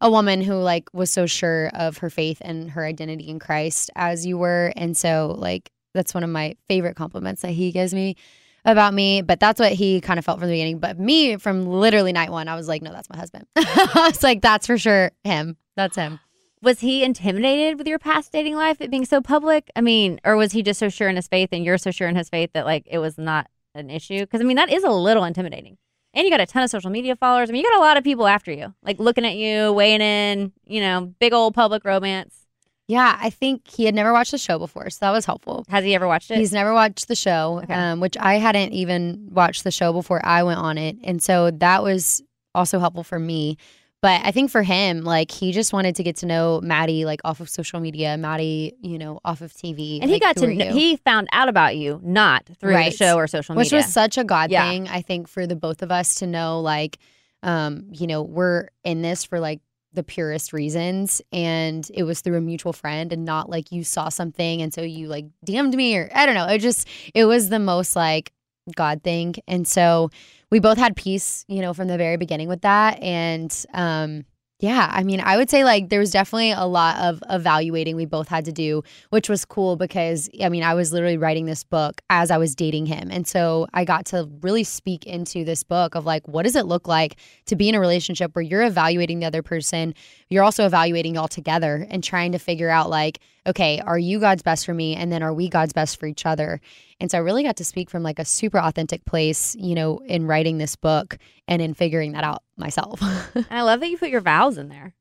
[0.00, 3.90] a woman who like was so sure of her faith and her identity in Christ
[3.96, 7.94] as you were." And so like that's one of my favorite compliments that he gives
[7.94, 8.16] me
[8.64, 10.78] about me, but that's what he kind of felt from the beginning.
[10.78, 13.46] But me, from literally night one, I was like, no, that's my husband.
[13.56, 15.56] I was like, that's for sure him.
[15.76, 16.20] That's him.
[16.62, 19.70] Was he intimidated with your past dating life, it being so public?
[19.76, 22.08] I mean, or was he just so sure in his faith and you're so sure
[22.08, 24.20] in his faith that like it was not an issue?
[24.20, 25.76] Because I mean, that is a little intimidating.
[26.14, 27.50] And you got a ton of social media followers.
[27.50, 30.00] I mean, you got a lot of people after you, like looking at you, weighing
[30.00, 32.43] in, you know, big old public romance.
[32.86, 35.64] Yeah, I think he had never watched the show before, so that was helpful.
[35.70, 36.36] Has he ever watched it?
[36.38, 37.72] He's never watched the show, Okay.
[37.72, 40.96] um, which I hadn't even watched the show before I went on it.
[41.02, 42.22] And so that was
[42.54, 43.56] also helpful for me.
[44.02, 47.22] But I think for him, like he just wanted to get to know Madi, like
[47.24, 49.98] off of social media, Madi, you know, off of TV.
[50.02, 50.74] and he got to are kn- you?
[50.74, 52.92] he found out about you not through Right.
[52.92, 53.78] the show or social which media.
[53.78, 54.68] was such a God Yeah.
[54.68, 56.98] thing, I think, for the both of us to know, like,
[57.42, 59.60] um, you know, we're in this for like
[59.94, 64.08] the purest reasons, and it was through a mutual friend, and not like you saw
[64.08, 66.46] something, and so you like DM'd me, or I don't know.
[66.46, 68.32] It just it was the most like
[68.74, 70.10] God thing, and so
[70.50, 74.24] we both had peace, you know, from the very beginning with that, and um.
[74.64, 78.06] Yeah, I mean, I would say like there was definitely a lot of evaluating we
[78.06, 81.64] both had to do, which was cool because I mean, I was literally writing this
[81.64, 83.10] book as I was dating him.
[83.10, 86.64] And so I got to really speak into this book of like, what does it
[86.64, 89.92] look like to be in a relationship where you're evaluating the other person,
[90.30, 94.42] you're also evaluating y'all together and trying to figure out like, okay, are you God's
[94.42, 94.96] best for me?
[94.96, 96.62] And then are we God's best for each other?
[97.04, 99.98] And so I really got to speak from like a super authentic place, you know,
[100.06, 102.98] in writing this book and in figuring that out myself.
[103.34, 104.94] and I love that you put your vows in there.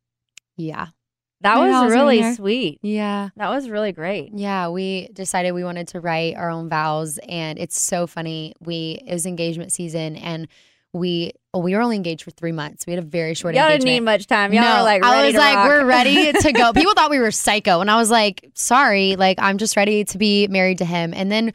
[0.57, 0.87] yeah.
[1.39, 2.79] That My was really sweet.
[2.81, 3.29] Yeah.
[3.37, 4.31] That was really great.
[4.33, 8.53] Yeah, we decided we wanted to write our own vows, and it's so funny.
[8.59, 10.49] We it was engagement season, and
[10.91, 12.85] we we were only engaged for three months.
[12.85, 14.51] we had a very short Y'all didn't need much time.
[14.51, 15.67] Y'all no, were like, I was like, rock.
[15.67, 16.73] we're ready to go.
[16.73, 20.17] People thought we were psycho, and I was like, sorry, like I'm just ready to
[20.17, 21.13] be married to him.
[21.13, 21.53] And then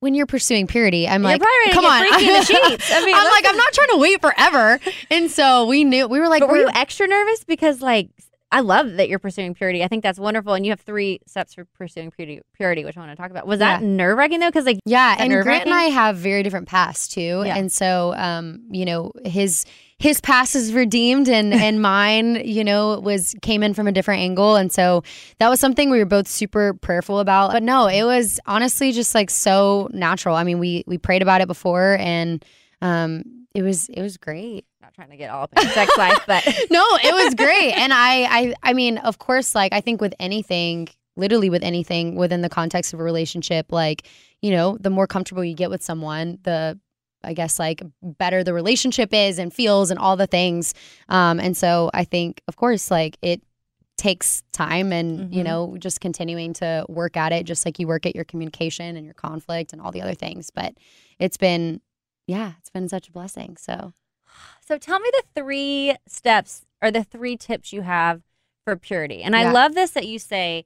[0.00, 2.02] when you're pursuing purity, I'm You're like, probably ready to come on.
[2.02, 4.80] I mean, I'm like, I'm not trying to wait forever.
[5.10, 8.08] And so we knew we were like, but were you extra nervous because like
[8.52, 9.84] I love that you're pursuing purity.
[9.84, 13.00] I think that's wonderful, and you have three steps for pursuing purity, purity which I
[13.00, 13.46] want to talk about.
[13.46, 14.48] Was that nerve wracking though?
[14.48, 15.74] Because like Yeah, and Grant and?
[15.74, 17.56] I have very different pasts too, Yeah.
[17.56, 19.64] and so um, you know his
[19.98, 24.20] his past is redeemed, and and mine, you know, was came in from a different
[24.22, 25.04] angle, and so
[25.38, 27.52] that was something we were both super prayerful about.
[27.52, 30.34] But no, it was honestly just like so natural.
[30.34, 32.44] I mean, we we prayed about it before, and
[32.82, 33.22] um,
[33.54, 34.64] it was it was great.
[34.90, 37.72] Not trying to get all up in sex life, but no, it was great.
[37.72, 42.16] And I, I, I mean, of course, like I think with anything, literally with anything
[42.16, 44.06] within the context of a relationship, like
[44.42, 46.78] you know, the more comfortable you get with someone, the
[47.22, 50.72] I guess like better the relationship is and feels and all the things.
[51.10, 53.42] Um, and so I think, of course, like it
[53.98, 55.44] takes time and you Mhm.
[55.44, 59.04] know just continuing to work at it just like you work at your communication and
[59.04, 60.72] your conflict and all the other things but
[61.18, 61.82] it's been
[62.26, 63.92] yeah it's been such a blessing so
[64.70, 68.22] So tell me the three steps or the three tips you have
[68.64, 69.22] for purity.
[69.22, 70.64] And I love this that you say,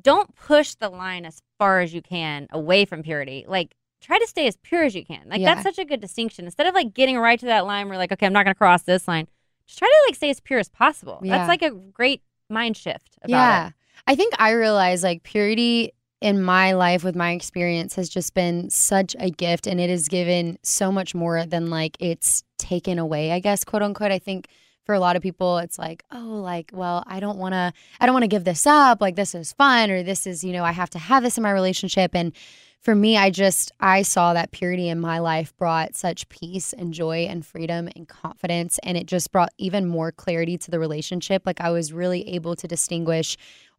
[0.00, 3.46] don't push the line as far as you can away from purity.
[3.48, 5.28] Like try to stay as pure as you can.
[5.28, 5.54] Like Yeah.
[5.54, 6.44] that's such a good distinction.
[6.44, 8.82] Instead of like getting right to that line where like, okay, I'm not gonna cross
[8.82, 9.26] this line.
[9.66, 11.20] Just try to like stay as pure as possible.
[11.22, 11.38] Yeah.
[11.38, 13.72] That's like a great mind shift about yeah it.
[14.06, 18.68] i think i realize like purity in my life with my experience has just been
[18.70, 23.30] such a gift and it has given so much more than like it's taken away
[23.30, 24.10] i guess quote unquote.
[24.10, 24.48] I think
[24.84, 28.06] for a lot of people it's like oh like well i don't want to i
[28.06, 29.00] don't want to give this up.
[29.00, 31.42] Like this is fun or this is you know i have to have this in
[31.42, 32.14] my relationship.
[32.14, 32.32] And
[32.80, 36.94] for me i just i saw that purity in my life brought such peace and
[36.94, 41.42] joy and freedom and confidence and it just brought even more clarity to the relationship.
[41.44, 43.36] Like i was really able to distinguish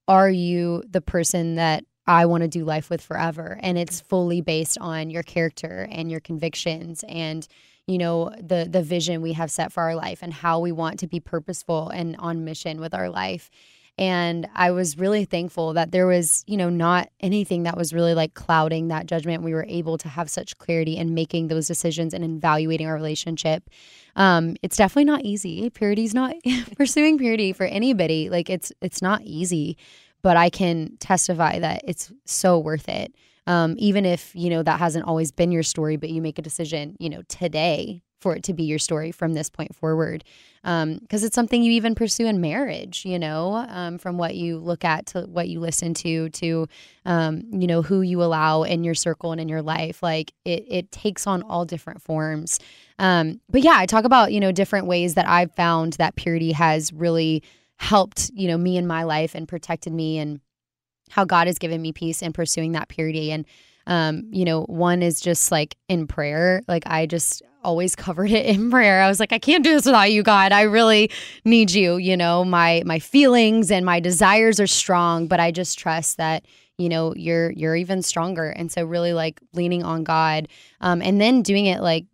[0.08, 4.42] are you the person that I want to do life with forever and it's fully
[4.42, 7.48] based on your character and your convictions and
[7.86, 11.00] you know the the vision we have set for our life and how we want
[11.00, 13.52] to be purposeful and on mission with our life.
[14.00, 18.16] And I was really thankful that there was you know not anything that was really
[18.16, 19.44] like clouding that judgment.
[19.44, 23.70] We were able to have such clarity in making those decisions and evaluating our relationship.
[24.16, 25.70] Um, it's definitely not easy.
[25.70, 26.34] Purity's not
[26.76, 28.32] pursuing purity for anybody.
[28.32, 29.78] Like it's it's not easy
[30.22, 33.14] but I can testify that it's so worth it.
[33.48, 36.44] Um, even if you know that hasn't always been your story, but you make a
[36.44, 40.26] decision, you know, today for it to be your story from this point forward,
[40.62, 43.06] because it's something you even pursue in marriage.
[43.06, 46.68] You know, um, from what you look at to what you listen to to,
[47.06, 50.04] um, you know, who you allow in your circle and in your life.
[50.04, 52.60] Like it, it takes on all different forms.
[53.00, 56.52] Um, but yeah, I talk about you know different ways that I've found that purity
[56.52, 57.42] has really
[57.80, 60.42] helped you know me in my life and protected me and
[61.10, 63.32] how God has given me peace in pursuing that purity.
[63.32, 63.46] And
[63.88, 66.62] um you know one is just like in prayer.
[66.68, 69.02] Like I just always covered it in prayer.
[69.02, 70.52] I was like I can't do this without you God.
[70.52, 71.10] I really
[71.46, 72.44] need you you know?
[72.44, 76.46] My my feelings and my desires are strong but I just trust that
[76.78, 78.50] you know you're you're even stronger.
[78.50, 80.50] And so really like leaning on God
[80.82, 82.06] um and then doing it like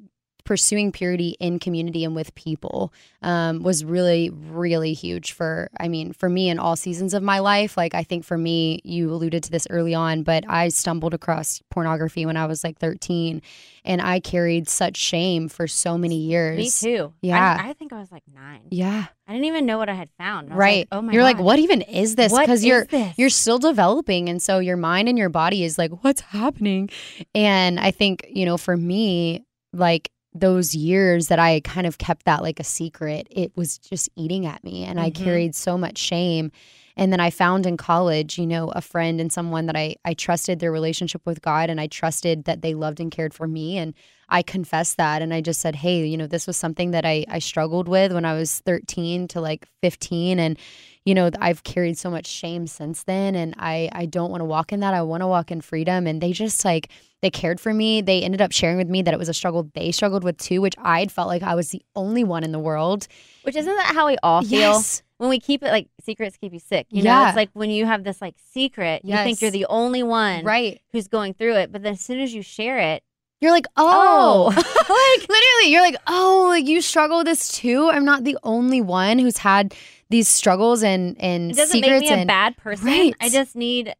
[0.45, 6.13] pursuing purity in community and with people um, was really, really huge for, I mean,
[6.13, 7.75] for me in all seasons of my life.
[7.75, 11.61] Like, I think for me, you alluded to this early on, but I stumbled across
[11.69, 13.41] pornography when I was like 13
[13.83, 16.57] and I carried such shame for so many years.
[16.57, 17.13] Me too.
[17.21, 17.57] Yeah.
[17.61, 18.61] I, I think I was like nine.
[18.69, 19.05] Yeah.
[19.27, 20.51] I didn't even know what I had found.
[20.53, 20.77] I Right.
[20.79, 22.37] Like, oh my you're like, what even is this?
[22.37, 23.17] Because you're this?
[23.17, 26.89] you're still developing, and so your mind and your body is like, what's happening?
[27.33, 32.25] And I think you know, for me, like those years that I kind of kept
[32.25, 35.23] that like a secret, it was just eating at me, and I Mhm.
[35.23, 36.51] carried so much shame.
[36.97, 40.13] And then I found in college, you know, a friend and someone that I I
[40.13, 43.77] trusted their relationship with God, and I trusted that they loved and cared for me,
[43.77, 43.93] and
[44.29, 47.25] I confessed that and I just said, hey, you know, this was something that I,
[47.29, 50.39] I struggled with when I was 13 to like 15.
[50.39, 50.57] And,
[51.05, 53.35] you know, I've carried so much shame since then.
[53.35, 54.93] And I, I don't want to walk in that.
[54.93, 56.07] I want to walk in freedom.
[56.07, 56.89] And they just like,
[57.21, 58.01] they cared for me.
[58.01, 60.61] They ended up sharing with me that it was a struggle they struggled with too,
[60.61, 63.07] which I'd felt like I was the only one in the world.
[63.43, 64.59] Which isn't that how we all feel?
[64.59, 65.03] Yes.
[65.17, 66.87] When we keep it like secrets keep you sick.
[66.89, 67.27] You know, Yeah.
[67.29, 70.81] it's like when you have this like secret, you think you're the only one Right.
[70.91, 71.71] who's going through it.
[71.71, 73.03] But then as soon as you share it,
[73.45, 74.51] You're like, Oh.
[74.51, 74.55] oh,
[75.19, 77.89] like literally, you're like, oh, like you struggle with this too.
[77.89, 79.73] I'm not the only one who's had
[80.09, 82.87] these struggles and and it doesn't secrets make me a bad person.
[82.87, 83.15] Right.
[83.21, 83.93] I just need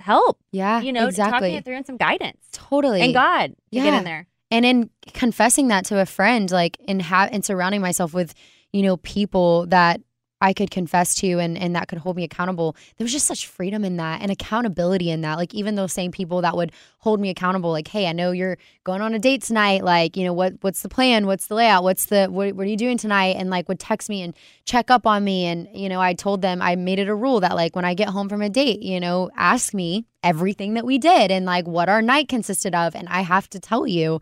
[0.00, 0.38] help.
[0.52, 2.38] yeah, You know, exactly, talking it through and some guidance.
[2.52, 3.98] totally, And God to get Yeah.
[3.98, 4.26] in there.
[4.50, 8.32] and in confessing that to a friend like in have and surrounding myself with
[8.72, 10.00] you know people that
[10.40, 13.46] I could confess to and and that could hold me accountable there was just such
[13.46, 15.36] freedom in that and accountability in that.
[15.36, 18.58] Like even those same people that would hold me accountable like hey I know you're
[18.84, 21.26] going on a date tonight like you know what what's the plan?
[21.26, 21.82] What's the layout?
[21.82, 23.36] What's the what, what are you doing tonight?
[23.36, 26.42] And like would text me and check up on me and you know I told
[26.42, 28.82] them I made it a rule that like when I get home from a date
[28.82, 32.94] you know ask me everything that we did and like what our night consisted of
[32.94, 34.20] and I have to tell you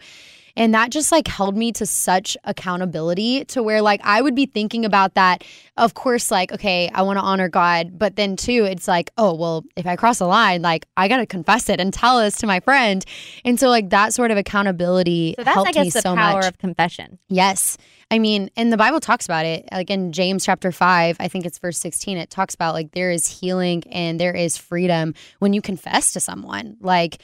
[0.57, 4.47] and that just like held me to such accountability to where like I would be
[4.47, 5.45] thinking about that.
[5.77, 7.99] Of course, like, okay, I want to honor God.
[7.99, 11.19] But then too, it's like, oh, well, if I cross a line, like I got
[11.19, 13.05] to confess it and tell this to my friend.
[13.45, 16.15] And so like that sort of accountability So that's helped I guess me the so
[16.15, 16.47] power much.
[16.47, 17.19] of confession.
[17.29, 17.77] Yes.
[18.11, 19.69] I mean, and the Bible talks about it.
[19.73, 23.11] Like in James chapter 5, I think it's verse 16, it talks about like there
[23.11, 26.77] is healing and there is freedom when you confess to someone.
[26.81, 27.21] Like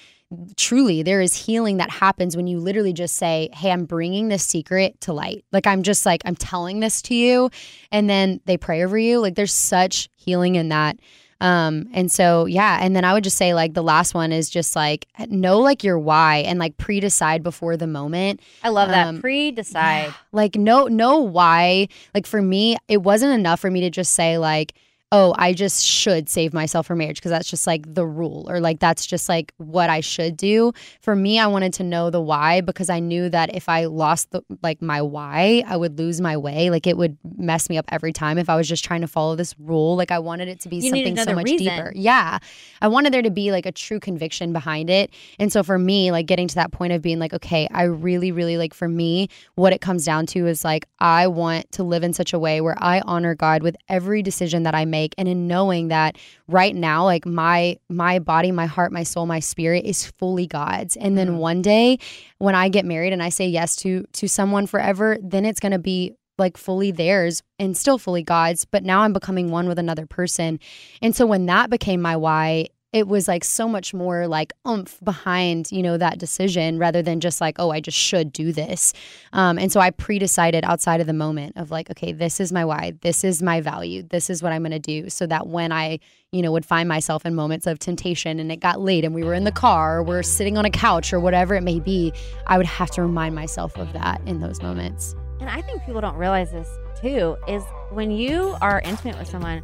[0.57, 4.45] truly, there is healing that happens when you literally just say, Hey, I'm bringing this
[4.45, 5.45] secret to light.
[5.53, 7.51] Like I'm just like, I'm telling this to you.
[7.91, 9.21] And then they pray over you.
[9.21, 10.99] Like there's such healing in that.
[11.43, 14.49] Um, and so yeah, and then I would just say like the last one is
[14.49, 18.41] just like know like your why and like pre-decide before the moment.
[18.63, 19.09] I love that.
[19.09, 20.15] Um, Pre-decide.
[20.31, 21.89] Like know know why.
[22.15, 24.75] Like for me, it wasn't enough for me to just say like,
[25.13, 28.61] oh, I just should save myself for marriage because that's just like the rule or
[28.61, 30.73] like that's just like what I should do.
[31.03, 34.31] For me, I wanted to know the why because I knew that if I lost
[34.31, 36.71] the like my why, I would lose my way.
[36.71, 39.37] Like it would mess me up every time if I was just trying to follow
[39.37, 39.97] this rule.
[39.97, 41.59] Like I wanted it to be You something so much reason.
[41.59, 41.93] deeper.
[41.95, 42.39] Yeah.
[42.81, 45.13] I wanted there to be like a true conviction behind it.
[45.39, 48.33] And so for me, like getting to that point of being like, okay, I really,
[48.33, 52.03] really like for me, what it comes down to is like, I want to live
[52.03, 55.02] in such a way where I honor God with every decision that I make.
[55.19, 56.17] And in knowing that
[56.49, 60.97] right now, like my, my body, my heart, my soul, my spirit is fully God's.
[60.97, 61.37] And then mm.
[61.39, 61.99] one day
[62.39, 65.73] when I get married and I say yes to, to someone forever, then it's going
[65.73, 69.79] to be like fully theirs and still fully God's, but now I'm becoming one with
[69.79, 70.59] another person.
[71.01, 75.03] And so when that became my why, it was like so much more like oomph
[75.03, 78.93] behind, you know, that decision rather than just like, oh, I just should do this.
[79.33, 82.53] Um, and so I pre decided outside of the moment of like, okay, this is
[82.53, 85.09] my why, this is my value, this is what I'm going to do.
[85.09, 86.01] So that when I,
[86.33, 89.25] you know, would find myself in moments of temptation and it got late and we
[89.25, 92.13] were in the car or we're sitting on a couch or whatever it may be,
[92.47, 95.15] I would have to remind myself of that in those moments.
[95.41, 96.69] And I think people don't realize this
[97.01, 99.63] too is when you are intimate with someone,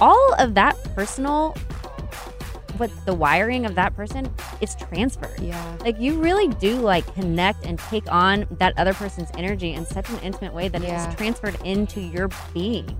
[0.00, 1.54] all of that personal
[2.80, 5.38] what the wiring of that person is transferred.
[5.40, 5.76] Yeah.
[5.80, 10.08] Like you really do like connect and take on that other person's energy in such
[10.10, 11.06] an intimate way that Yeah.
[11.06, 12.96] it's transferred into your being.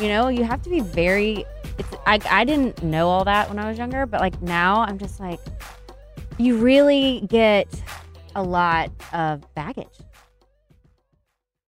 [0.00, 1.44] You know, you have to be very
[1.78, 4.98] it's I I didn't know all that when I was younger, but like now I'm
[4.98, 5.40] just like
[6.36, 7.68] you really get
[8.34, 9.86] a lot of baggage.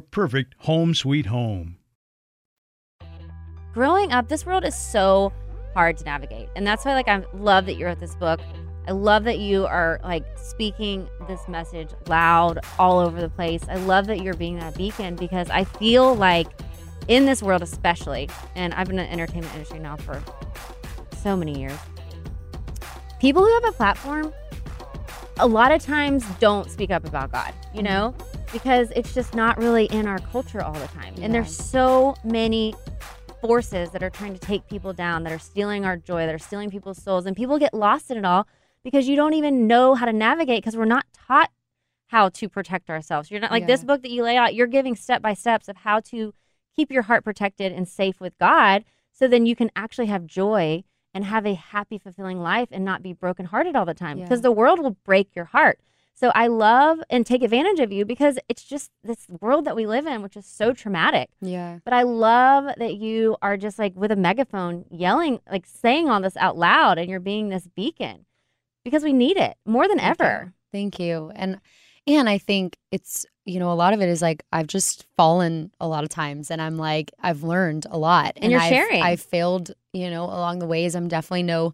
[0.00, 1.76] perfect home sweet home.
[3.72, 5.32] growing up, this world is so
[5.74, 6.48] hard to navigate.
[6.56, 8.40] And that's why like I love that you wrote this book.
[8.88, 13.62] I love that you are like speaking this message loud all over the place.
[13.68, 16.48] I love that you're being that beacon because I feel like
[17.06, 20.22] in this world especially, and I've been in the entertainment industry now for
[21.22, 21.78] so many years.
[23.20, 24.32] People who have a platform
[25.40, 28.14] a lot of times don't speak up about God, you know?
[28.52, 31.14] Because it's just not really in our culture all the time.
[31.20, 32.74] And there's so many
[33.40, 36.38] forces that are trying to take people down, that are stealing our joy, that are
[36.38, 38.48] stealing people's souls, and people get lost in it all
[38.82, 41.50] because you don't even know how to navigate because we're not taught
[42.08, 43.30] how to protect ourselves.
[43.30, 45.76] You're not like this book that you lay out, you're giving step by steps of
[45.76, 46.34] how to
[46.74, 50.84] keep your heart protected and safe with God so then you can actually have joy
[51.14, 54.42] and have a happy fulfilling life and not be brokenhearted all the time because Yeah.
[54.44, 55.80] the world will break your heart.
[56.14, 59.86] So I love and take advantage of you because it's just this world that we
[59.86, 61.30] live in which is so traumatic.
[61.40, 61.78] Yeah.
[61.84, 66.20] But I love that you are just like with a megaphone yelling, like saying all
[66.20, 68.26] this out loud, and you're being this beacon
[68.84, 70.24] because we need it more than Thank you.
[70.24, 70.52] ever.
[70.72, 71.30] Thank you.
[71.36, 71.60] And
[72.06, 75.72] and I think it's you know a lot of it is like I've just fallen
[75.80, 79.02] a lot of times and I'm like I've learned a lot And you're I've, sharing.
[79.02, 80.94] I've failed you know along the ways.
[80.94, 81.72] I'm definitely no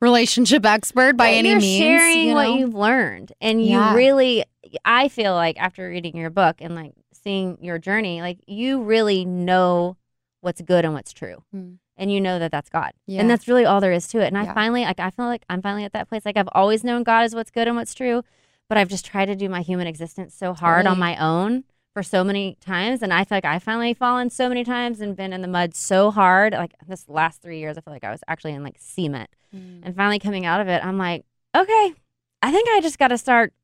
[0.00, 1.78] relationship expert by But any you're means.
[1.78, 3.94] sharing you what you've learned, and you Yeah.
[3.94, 4.44] really,
[4.84, 9.24] I feel like after reading your book and like seeing your journey, like you really
[9.24, 9.96] know
[10.42, 11.42] what's good and what's true.
[11.54, 11.78] Mm.
[11.98, 13.22] And you know that that's God, Yeah.
[13.22, 14.26] and that's really all there is to it.
[14.26, 16.26] And I finally, like, I feel like I'm finally at that place.
[16.26, 18.22] Like I've always known God is what's good and what's true,
[18.68, 21.64] but I've just tried to do my human existence so hard on my own
[21.94, 25.16] for so many times, and I feel like I finally fallen so many times and
[25.16, 26.52] been in the mud so hard.
[26.52, 29.80] Like this last three years, I feel like I was actually in like cement Mm.
[29.84, 31.24] and finally coming out of it, I'm like,
[31.56, 31.94] okay,
[32.42, 33.54] I think I just got to start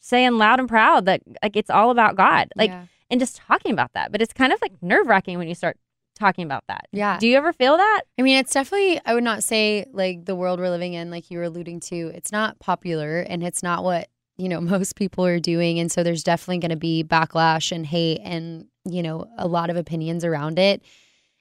[0.00, 2.86] saying loud and proud that like it's all about God, like, Yeah.
[3.10, 4.10] and just talking about that.
[4.10, 5.76] But it's kind of like nerve wracking when you start
[6.18, 6.86] talking about that.
[6.92, 7.18] Yeah.
[7.20, 8.02] Do you ever feel that?
[8.18, 11.30] I mean, it's definitely, I would not say like the world we're living in, like
[11.30, 14.08] you were alluding to, it's not popular and it's not what,
[14.38, 15.78] you know, most people are doing.
[15.78, 19.70] And so there's definitely going to be backlash and hate and, you know, a lot
[19.70, 20.82] of opinions around it.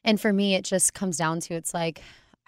[0.03, 2.01] And for me, it just comes down to it's like,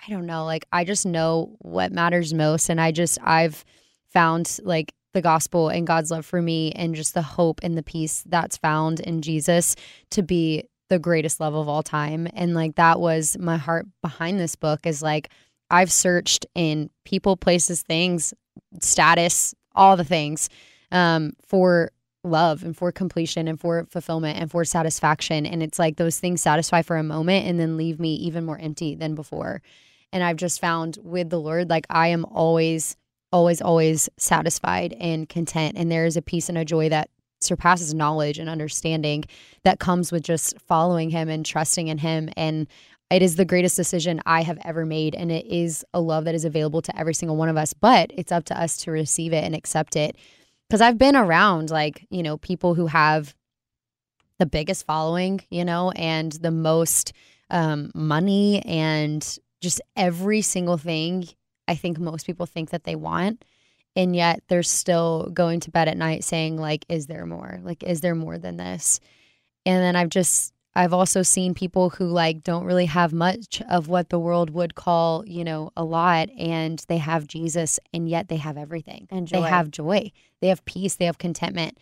[0.06, 2.70] I don't know, like I just know what matters most.
[2.70, 3.66] And I just, I've
[4.12, 7.84] found like the gospel and God's love for me and just the hope and the
[7.84, 9.76] peace that's found in Jesus
[10.12, 12.28] to be the greatest love of all time.
[12.34, 15.30] And like that was my heart behind this book is like
[15.70, 18.34] I've searched in people, places, things,
[18.82, 20.50] status, all the things
[20.92, 21.92] um, for
[22.24, 25.46] love and for completion and for fulfillment and for satisfaction.
[25.46, 28.60] And it's like those things satisfy for a moment and then leave me even more
[28.60, 29.62] empty than before.
[30.12, 32.98] And I've just found with the Lord, like I am always,
[33.32, 35.78] always, always satisfied and content.
[35.78, 37.10] And there is a peace and a joy that
[37.40, 39.24] surpasses knowledge and understanding
[39.64, 42.30] that comes with just following Him and trusting in Him.
[42.36, 42.68] And
[43.10, 45.16] it is the greatest decision I have ever made.
[45.16, 47.74] And it is a love that is available to every single one of us.
[47.74, 50.16] But it's up to us to receive it and accept it.
[50.68, 53.34] Because I've been around, like, you know, people who have
[54.38, 57.14] the biggest following, you know, and the most
[57.49, 61.28] um, money and just every single thing
[61.68, 63.45] I think most people think that they want.
[63.95, 67.60] And yet they're still going to bed at night saying, like, is there more?
[67.64, 68.99] Like, is there more than this?
[69.66, 73.88] And then I've just, I've also seen people who like don't really have much of
[73.88, 78.28] what the world would call, you know, a lot and they have Jesus and yet
[78.30, 79.07] they have everything.
[79.09, 80.11] And They have joy.
[80.41, 81.78] They have peace, they have contentment.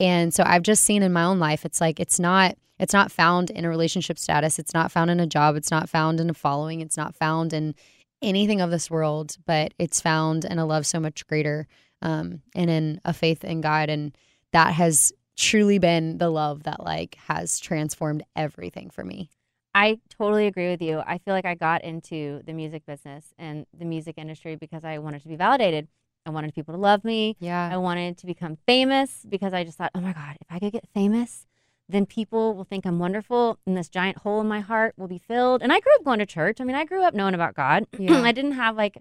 [0.00, 3.12] And so I've just seen in my own life it's like it's not it's not
[3.12, 6.28] found in a relationship status, it's not found in a job, it's not found in
[6.28, 7.76] a following, it's not found in
[8.20, 11.68] anything of this world, but it's found in a love so much greater
[12.00, 13.88] um, and in a faith in God.
[13.88, 14.16] And
[14.52, 15.12] that has
[15.42, 19.28] truly been the love that like has transformed everything for me.
[19.74, 21.02] I totally agree with you.
[21.04, 24.98] I feel like I got into the music business and the music industry because I
[24.98, 25.88] wanted to be validated.
[26.24, 27.36] I wanted people to love me.
[27.40, 27.70] Yeah.
[27.72, 30.72] I wanted to become famous because I just thought, oh my God, if I could
[30.72, 31.46] get famous,
[31.88, 35.18] then people will think I'm wonderful and this giant hole in my heart will be
[35.18, 35.62] filled.
[35.62, 36.60] And I grew up going to church.
[36.60, 37.86] I mean, I grew up knowing about God.
[37.98, 38.22] Yeah.
[38.22, 38.98] I didn't have like,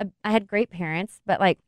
[0.00, 1.58] a, I had great parents, but like,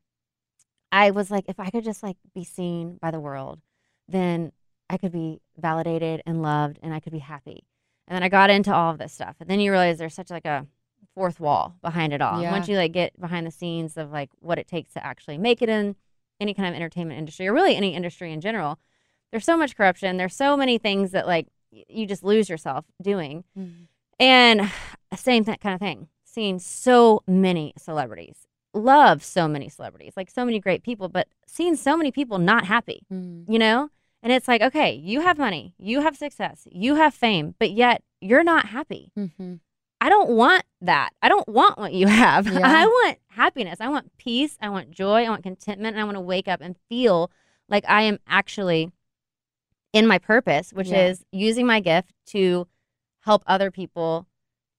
[0.90, 3.60] I was like, if I could just like be seen by the world,
[4.08, 4.52] then
[4.88, 7.64] I could be validated and loved and I could be happy.
[8.08, 9.36] And then I got into all of this stuff.
[9.40, 10.66] And then you realize there's such like a
[11.14, 12.40] fourth wall behind it all.
[12.40, 12.52] Yeah.
[12.52, 15.62] Once you like get behind the scenes of like what it takes to actually make
[15.62, 15.96] it in
[16.40, 18.78] any kind of entertainment industry or really any industry in general,
[19.30, 20.18] there's so much corruption.
[20.18, 23.44] There's so many things that like you just lose yourself doing.
[23.58, 23.84] Mm-hmm.
[24.20, 24.70] And
[25.16, 26.08] same th- kind of thing.
[26.24, 28.46] Seeing so many celebrities,
[28.76, 32.66] love so many celebrities, like so many great people, but seeing so many people not
[32.66, 33.90] happy, you know?
[34.22, 38.02] And it's like, okay, you have money, you have success, you have fame, but yet
[38.20, 39.12] you're not happy.
[39.18, 39.54] Mm-hmm.
[40.00, 41.10] I don't want that.
[41.22, 42.46] I don't want what you have.
[42.46, 42.60] Yeah.
[42.62, 43.78] I want happiness.
[43.80, 44.56] I want peace.
[44.60, 45.24] I want joy.
[45.24, 45.94] I want contentment.
[45.96, 47.30] And I want to wake up and feel
[47.68, 48.90] like I am actually
[49.92, 51.06] in my purpose, which Yeah.
[51.08, 52.66] is using my gift to
[53.20, 54.26] help other people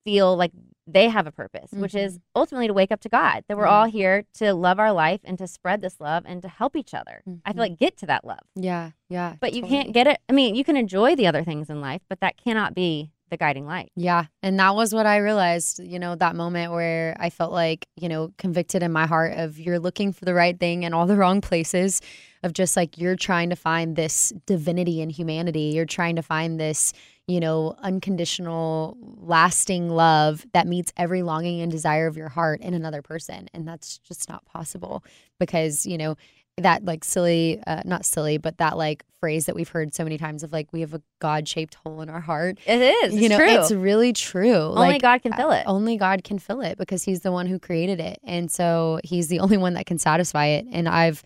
[0.06, 0.52] feel like
[0.88, 3.74] they have a purpose, which is ultimately to wake up to God, that we're Mm-hmm.
[3.74, 6.94] All here to love our life and to spread this love and to help each
[6.94, 7.22] other.
[7.46, 7.54] I Mhm.
[7.54, 8.40] feel like get to that love.
[8.56, 9.36] Yeah, yeah.
[9.42, 10.20] But you can't get it.
[10.30, 13.36] I mean, you can enjoy the other things in life, but that cannot be the
[13.36, 13.92] guiding light.
[13.98, 14.28] Yeah.
[14.42, 18.08] And that was what I realized, you know, that moment where I felt like, you
[18.08, 21.18] know, convicted in my heart of you're looking for the right thing in all the
[21.18, 22.02] wrong places,
[22.44, 25.72] of just like you're trying to find this divinity in humanity.
[25.76, 26.94] You're trying to find this,
[27.28, 32.74] you know, unconditional, lasting love that meets every longing and desire of your heart in
[32.74, 33.50] another person.
[33.54, 35.04] And that's just not possible
[35.38, 36.16] because, you know,
[36.58, 40.18] that like silly, uh, not silly, but that like phrase that we've heard so many
[40.18, 42.58] times of like we have a God shaped hole in our heart.
[42.66, 43.14] It is.
[43.14, 43.50] you it's know, true.
[43.50, 44.54] it's really true.
[44.54, 45.64] Only God can fill it.
[45.68, 49.28] Only God can fill it because He's the one who created it, and so He's
[49.28, 50.66] the only one that can satisfy it.
[50.72, 51.22] And I've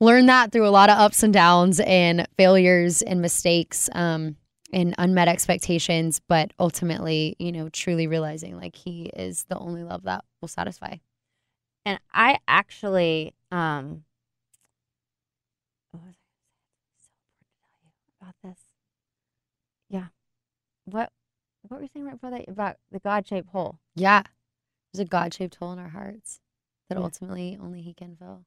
[0.00, 3.90] learned that through a lot of ups and downs and failures and mistakes.
[3.92, 4.36] Um,
[4.72, 10.04] and unmet expectations, but ultimately, you know, truly realizing like he is the only love
[10.04, 10.96] that will satisfy.
[11.84, 14.04] And I actually, um,
[15.90, 18.60] what was I so important to tell you about this?
[19.88, 20.06] Yeah.
[20.84, 21.12] What
[21.68, 23.78] what were you saying right before that about the God shaped hole?
[23.94, 24.22] Yeah.
[24.92, 26.40] There's a God shaped hole in our hearts
[26.88, 27.04] that Yeah.
[27.04, 28.44] ultimately only he can fill.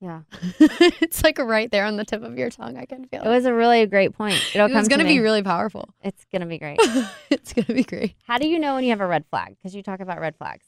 [0.00, 0.22] Yeah.
[0.60, 2.76] it's like right there on the tip of your tongue.
[2.76, 4.34] I can feel It It was a really great point.
[4.54, 5.94] It'll it was going to to be really powerful.
[6.02, 6.78] It's gonna be great.
[7.30, 8.14] it's going to be great.
[8.26, 9.56] How do you know when you have a red flag?
[9.56, 10.66] Because you talk about red flags.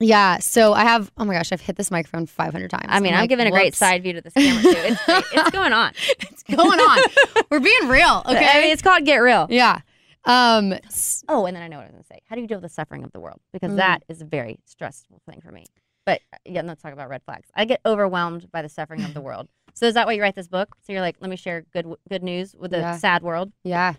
[0.00, 0.38] Yeah.
[0.38, 2.84] So I have, oh my gosh, I've hit this microphone 500 times.
[2.88, 4.68] I mean, I'm, like, giving a great side view to this camera too.
[4.74, 5.24] It's great.
[5.32, 5.92] it's going on.
[6.20, 6.98] It's going on.
[7.50, 8.22] We're being real.
[8.26, 8.46] Okay.
[8.46, 9.46] I mean, it's called Get Real.
[9.50, 9.80] yeah.
[10.24, 10.74] Um,
[11.28, 12.18] Oh, and then I know what I was going to say.
[12.28, 13.40] How do you deal with the suffering of the world?
[13.52, 13.76] Because Mm.
[13.76, 15.64] that is a very stressful thing for me.
[16.06, 17.48] But uh, yeah, let's talk about red flags.
[17.54, 19.48] I get overwhelmed by the suffering of the world.
[19.74, 20.74] So is that why you write this book?
[20.82, 22.96] So you're like, let me share good good news with the Yeah.
[22.96, 23.52] sad world.
[23.64, 23.94] Yeah.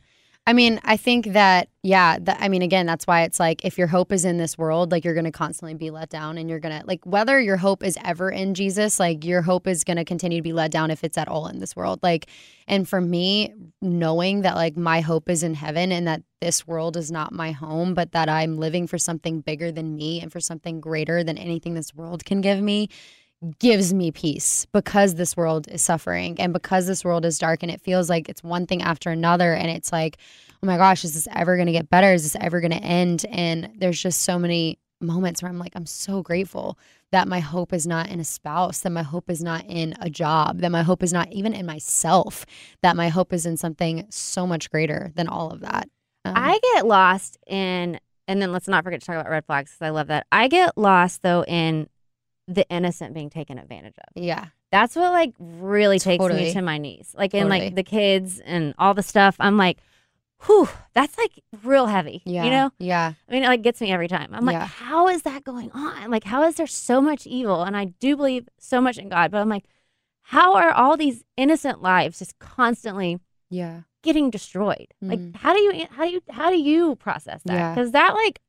[0.48, 3.88] I mean, I think that, yeah, I mean, again, that's why it's like if your
[3.88, 6.62] hope is in this world, like you're going to constantly be let down and you're
[6.62, 9.98] going to, like, whether your hope is ever in Jesus, like your hope is going
[9.98, 12.00] to continue to be let down if it's at all in this world.
[12.02, 12.28] Like,
[12.66, 16.96] and for me, knowing that, like, my hope is in heaven and that this world
[16.96, 20.40] is not my home, but that I'm living for something bigger than me and for
[20.40, 22.88] something greater than anything this world can give me
[23.60, 27.72] gives me peace because this world is suffering and because this world is dark and
[27.72, 29.54] it feels like it's one thing after another.
[29.54, 30.18] And it's like
[30.64, 32.14] oh my gosh is this ever going to get better?
[32.14, 33.26] Is this ever going to end?
[33.30, 36.80] And there's just so many moments where I'm like I'm so grateful
[37.12, 40.10] that my hope is not in a spouse that my hope is not in a
[40.10, 42.46] job that my hope is not even in myself
[42.82, 45.88] that my hope is in something so much greater than all of that.
[46.26, 49.72] Um, I get lost in, and then let's not forget to talk about red flags
[49.72, 50.28] because I love that.
[50.32, 51.88] I get lost though in
[52.48, 54.22] the innocent being taken advantage of.
[54.24, 56.46] yeah That's what like really takes Totally.
[56.46, 57.14] me to my knees.
[57.18, 57.60] Like in Totally.
[57.66, 59.36] like the kids and all the stuff.
[59.40, 59.80] I'm like,
[60.46, 62.22] whew, that's like real heavy.
[62.26, 62.72] yeah You know?
[62.80, 64.30] yeah I mean, it like gets me every time.
[64.34, 64.66] I'm like, Yeah.
[64.68, 66.10] how is that going on?
[66.10, 67.64] Like, how is there so much evil?
[67.64, 69.66] And I do believe so much in God, but I'm like,
[70.22, 73.20] how are all these innocent lives just constantly
[73.50, 74.88] yeah getting destroyed.
[75.02, 75.36] Like Mm.
[75.38, 77.54] how do you how do you how do you process that?
[77.54, 77.74] Yeah.
[77.74, 78.40] Because that like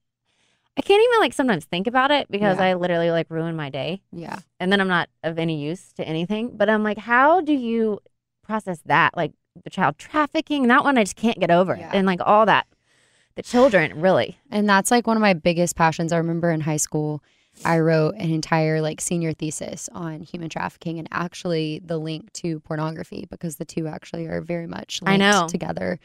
[0.78, 2.64] I can't even like sometimes think about it because Yeah.
[2.66, 4.38] I literally like ruin my day Yeah.
[4.60, 6.56] and then I'm not of any use to anything.
[6.56, 7.98] But I'm like, how do you
[8.44, 9.16] process that?
[9.16, 9.32] Like
[9.64, 11.76] the child trafficking, that one I just can't get over.
[11.76, 11.90] Yeah.
[11.92, 12.66] And like all that.
[13.34, 14.38] The children, really.
[14.50, 16.12] And that's like one of my biggest passions.
[16.12, 17.22] I remember in high school,
[17.64, 22.60] I wrote an entire like senior thesis on human trafficking and actually the link to
[22.60, 25.46] pornography because the two actually are very much I linked know.
[25.48, 25.98] together.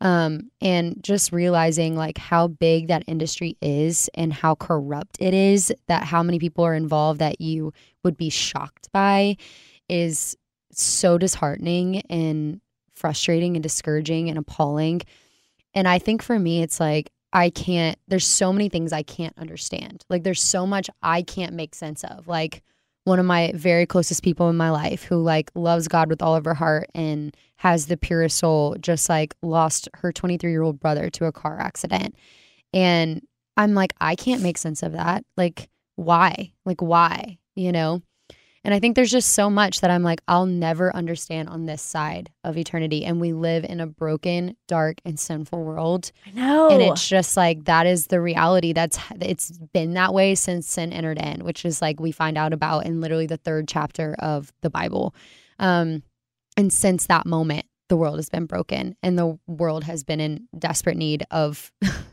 [0.00, 5.72] Um, and just realizing like how big that industry is and how corrupt it is,
[5.88, 7.72] that how many people are involved that you
[8.04, 9.36] would be shocked by
[9.88, 10.36] is
[10.70, 12.60] so disheartening and
[12.94, 15.00] frustrating and discouraging and appalling.
[15.74, 19.36] And I think for me, it's like, I can't, there's so many things I can't
[19.36, 20.04] understand.
[20.08, 22.26] Like, there's so much I can't make sense of.
[22.26, 22.62] Like,
[23.04, 26.36] one of my very closest people in my life who, like, loves God with all
[26.36, 30.80] of her heart and has the purest soul, just like lost her 23 year old
[30.80, 32.14] brother to a car accident.
[32.72, 35.24] And I'm like, I can't make sense of that.
[35.36, 36.52] Like, why?
[36.64, 37.38] Like, why?
[37.56, 38.02] You know?
[38.64, 41.80] And I think there's just so much that I'm like, I'll never understand on this
[41.80, 43.04] side of eternity.
[43.04, 46.12] And we live in a broken, dark, and sinful world.
[46.26, 46.68] I know.
[46.68, 48.72] And it's just like that is the reality.
[48.72, 52.52] That's it's been that way since sin entered in, which is like we find out
[52.52, 55.14] about in literally the third chapter of the Bible.
[55.58, 56.02] Um,
[56.58, 60.48] and since that moment, the world has been broken, and the world has been in
[60.58, 61.70] desperate need of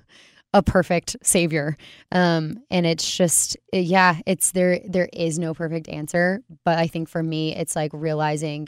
[0.54, 1.76] a perfect savior.
[2.12, 4.80] Um, and it's just yeah, it's there.
[4.88, 8.68] There is no perfect answer, but I think for me, it's like realizing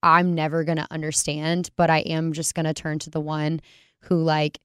[0.00, 3.60] I'm never gonna understand, but I am just gonna turn to the one
[4.02, 4.60] who like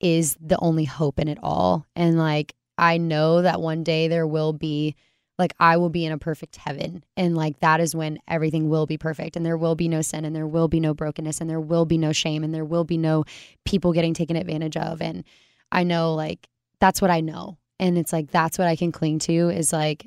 [0.00, 1.84] is the only hope in it all.
[1.94, 4.96] And like I know that one day there will be
[5.42, 7.02] like I will be in a perfect heaven.
[7.16, 9.34] And like that is when everything will be perfect.
[9.34, 11.84] And there will be no sin and there will be no brokenness and there will
[11.84, 13.24] be no shame and there will be no
[13.64, 15.02] people getting taken advantage of.
[15.02, 15.24] And
[15.72, 17.58] I know like that's what I know.
[17.80, 20.06] And it's like that's what I can cling to is like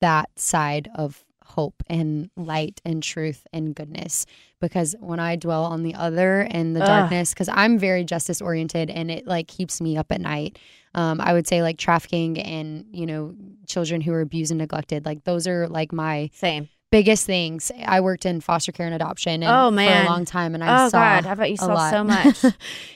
[0.00, 1.22] that side of
[1.54, 4.26] hope and light and truth and goodness
[4.60, 6.86] because when i dwell on the other and the Ugh.
[6.86, 10.58] darkness because i'm very justice oriented and it like keeps me up at night
[10.94, 13.34] um, i would say like trafficking and you know
[13.66, 16.68] children who are abused and neglected like those are like my Same.
[16.90, 20.54] biggest things i worked in foster care and adoption and Oh, for a long time
[20.54, 21.90] and i oh saw God, I bet you saw lot.
[21.90, 22.44] so much.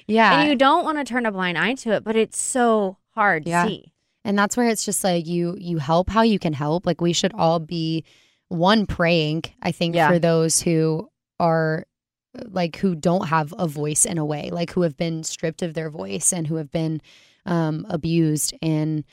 [0.07, 2.97] yeah And you don't want to turn a blind eye to it, but it's so
[3.15, 3.65] hard Yeah.
[3.65, 3.93] to see.
[4.25, 7.13] and that's where it's just like you you help how you can help like we
[7.13, 8.05] should all be
[8.49, 10.09] one praying i think Yeah.
[10.09, 11.87] for those who are
[12.47, 15.75] like who don't have a voice in a way like who have been stripped of
[15.75, 17.01] their voice and who have been
[17.47, 19.05] um, abused and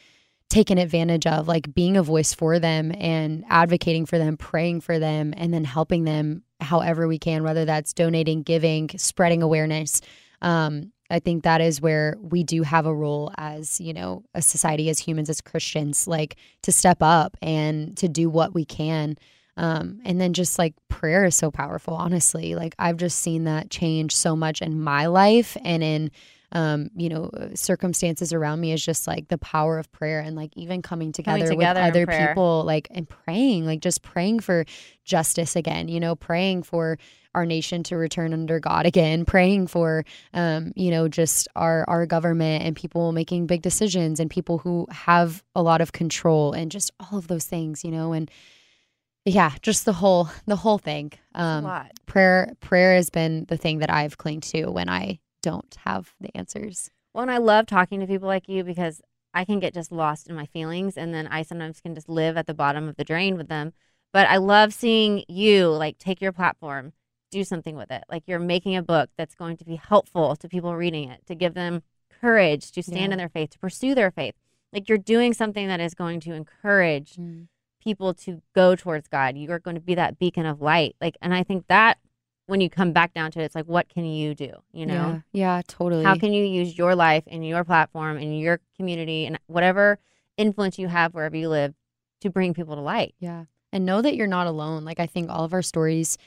[0.50, 5.00] taken advantage of like being a voice for them and advocating for them praying for
[5.00, 10.02] them and then helping them however we can whether that's donating giving spreading awareness
[10.42, 14.42] um, i think that is where we do have a role as you know a
[14.42, 19.16] society as humans as christians like to step up and to do what we can.
[19.58, 22.56] Um, and then just like prayer is so powerful honestly.
[22.56, 26.12] Like i've just seen that change so much in my life and in
[26.56, 30.52] um, you know, circumstances around me is just like the power of prayer and like
[30.56, 32.30] even coming together, together with other prayer.
[32.30, 34.64] people, like and praying, like just praying for
[35.04, 36.98] justice again, you know, praying for
[37.36, 42.06] our nation to return under God again, praying for, um, you know, just our our
[42.06, 46.72] government and people making big decisions and people who have a lot of control and
[46.72, 48.32] just all of those things, you know, and
[49.26, 51.12] yeah, just the whole the whole thing.
[51.34, 51.66] Um,
[52.06, 56.36] prayer prayer has been the thing that I've clinged to when I don't have the
[56.36, 56.90] answers.
[57.14, 59.00] Well, and I love talking to people like you because
[59.32, 62.36] I can get just lost in my feelings and then I sometimes can just live
[62.36, 63.74] at the bottom of the drain with them.
[64.12, 66.94] But I love seeing you like take your platform,
[67.30, 68.04] do something with it.
[68.10, 71.36] Like you're making a book that's going to be helpful to people reading it, to
[71.36, 73.12] give them courage to stand Yeah.
[73.12, 74.34] in their faith, to pursue their faith.
[74.74, 77.50] Like you're doing something that is going to encourage mm.
[77.80, 79.38] people to go towards God.
[79.38, 80.96] You are going to be that beacon of light.
[81.00, 82.00] Like, and I think that
[82.48, 84.52] when you come back down to it, it's like, what can you do?
[84.72, 84.94] You know,
[85.34, 86.04] Yeah, yeah, totally.
[86.04, 89.98] how can you use your life and your platform and your community and whatever
[90.38, 91.74] influence you have wherever you live
[92.22, 93.16] to bring people to light?
[93.20, 93.46] Yeah.
[93.74, 94.86] And know that you're not alone.
[94.86, 96.18] Like I think all of our stories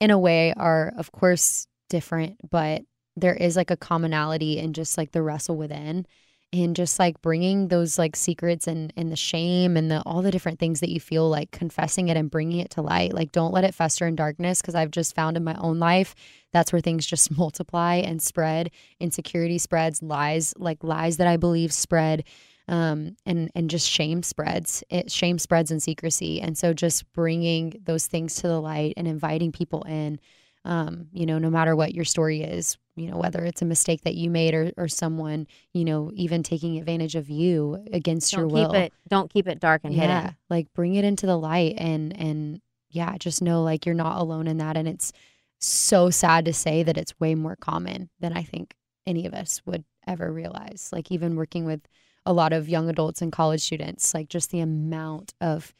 [0.00, 2.82] in a way are of course different, but
[3.16, 6.06] there is like a commonality in just like the wrestle within
[6.52, 10.30] and just like bringing those like secrets and and the shame and the all the
[10.30, 13.14] different things that you feel like confessing it and bringing it to light.
[13.14, 16.14] Like don't let it fester in darkness because I've just found in my own life
[16.52, 18.70] that's where things just multiply and spread.
[19.00, 22.24] Insecurity spreads, lies like lies that I believe spread
[22.68, 24.84] um, and and just shame spreads.
[24.90, 29.08] It shame spreads in secrecy, and so just bringing those things to the light and
[29.08, 30.20] inviting people in
[30.64, 34.02] um, you know, no matter what your story is, you know, whether it's a mistake
[34.02, 38.42] that you made or, or someone, you know, even taking advantage of you against your
[38.42, 38.70] Don't will.
[38.70, 38.92] keep it.
[39.08, 40.36] Don't keep it dark and yeah, hidden.
[40.50, 42.60] like bring it into the light and and
[42.90, 44.76] yeah, just know like you're not alone in that.
[44.76, 45.12] And it's
[45.58, 48.74] so sad to say that it's way more common than I think
[49.06, 50.90] any of us would ever realize.
[50.92, 51.80] Like even working with
[52.26, 55.74] a lot of young adults and college students, like just the amount of,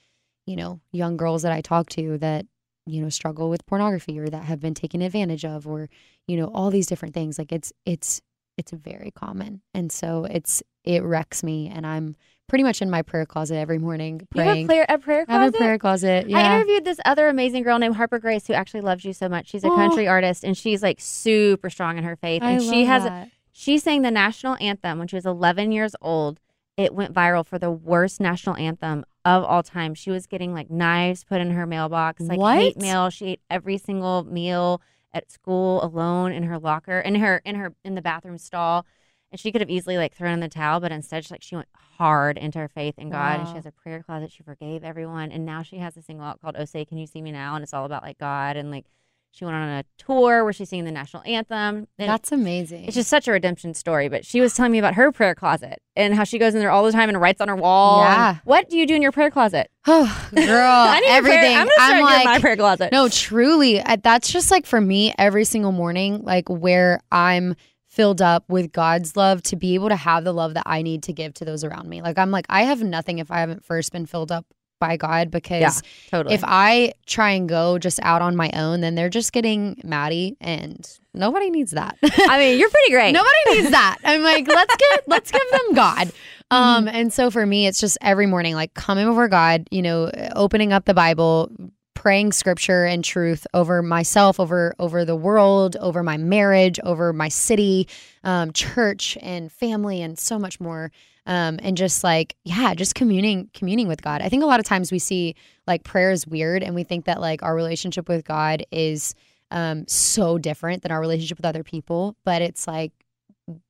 [0.47, 2.47] you know, young girls that I talk to that,
[2.87, 5.89] you know, struggle with pornography or that have been taken advantage of or,
[6.27, 7.39] you know, all these different things.
[7.39, 8.21] Like it's it's
[8.59, 9.63] it's very common.
[9.75, 12.17] And so it's it wrecks me and I'm
[12.49, 14.65] pretty much in my prayer closet every morning You have praying.
[14.65, 15.59] a prayer, a prayer I have a closet?
[15.59, 16.27] prayer closet.
[16.35, 19.49] I interviewed this other amazing girl named Harper Grace who actually loves you so much.
[19.49, 19.77] She's a Oh.
[19.77, 22.43] country artist and she's like super strong in her faith.
[22.43, 23.31] I And she has that.
[23.53, 26.41] she sang the national anthem when she was 11 years old.
[26.77, 29.95] It went viral for the worst national anthem of all time.
[29.95, 33.11] She was getting like knives put in her mailbox, like hate mail.
[33.11, 34.81] She ate every single meal
[35.13, 38.87] at school alone in her locker, in her in her in the bathroom stall.
[39.31, 41.57] And she could have easily like thrown in the towel, but instead she like she
[41.57, 44.33] went hard into her faith in God and she has a prayer closet.
[44.33, 45.33] She forgave everyone.
[45.33, 47.55] And now she has a single out called Oh Say Can You See Me Now?
[47.55, 48.87] And it's all about like God and like
[49.35, 51.89] she went on a tour where she's singing the national anthem.
[51.99, 52.85] And That's amazing.
[52.85, 54.09] it's just such a redemption story.
[54.11, 56.71] But she was telling me about her prayer closet and how she goes in there
[56.71, 58.03] all the time and writes on her wall.
[58.03, 58.37] Yeah.
[58.45, 59.71] what do you do in your prayer closet?
[59.87, 60.05] Oh,
[60.35, 61.57] girl, I need a prayer- everything.
[61.57, 62.93] I'm doing like, my prayer closet.
[62.93, 67.55] No, truly, I- that's just like for me every single morning, like where I'm
[67.89, 71.03] filled up with God's love to be able to have the love that I need
[71.05, 72.01] to give to those around me.
[72.03, 74.47] Like I'm like I have nothing if I haven't first been filled up
[74.83, 75.71] by God because Yeah,
[76.11, 76.35] totally.
[76.35, 80.37] if I try and go just out on my own, then they're just getting Madi
[80.41, 81.97] and nobody needs that.
[82.03, 83.13] I mean, you're pretty great.
[83.21, 83.99] Nobody needs that.
[84.05, 86.13] I'm like, let's get let's give them God.
[86.51, 86.95] Um, Mm-hmm.
[86.97, 90.71] and so for me, it's just every morning, like coming before God, you know, opening
[90.71, 91.51] up the Bible,
[91.95, 97.29] praying scripture and truth over myself, over over the world, over my marriage, over my
[97.31, 97.89] city,
[98.23, 100.93] um, church and family, and so much more.
[101.27, 104.23] Um, and just like, yeah, just communing communing with God.
[104.23, 105.35] I think a lot of times we see
[105.67, 109.15] like prayer is weird and we think that like our relationship with God is
[109.51, 112.17] um so different than our relationship with other people.
[112.25, 112.93] But it's like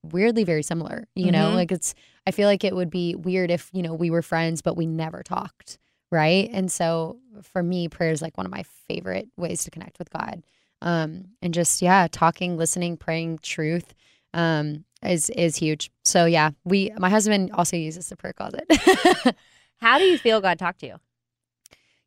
[0.03, 1.55] weirdly very similar you know Mhm.
[1.55, 1.95] like it's
[2.27, 4.85] i feel like it would be weird if you know we were friends but we
[4.87, 5.79] never talked
[6.11, 9.99] right and so for me prayer is like one of my favorite ways to connect
[9.99, 10.43] with god
[10.83, 13.95] um and just yeah talking listening praying truth
[14.35, 18.65] um is is huge so yeah we my husband also uses the prayer closet
[19.79, 20.97] How do you feel God talked to you?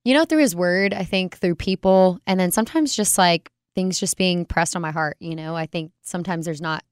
[0.06, 4.00] you know through his word i think through people and then sometimes just like things
[4.00, 6.84] just being pressed on my heart you know i think sometimes there's not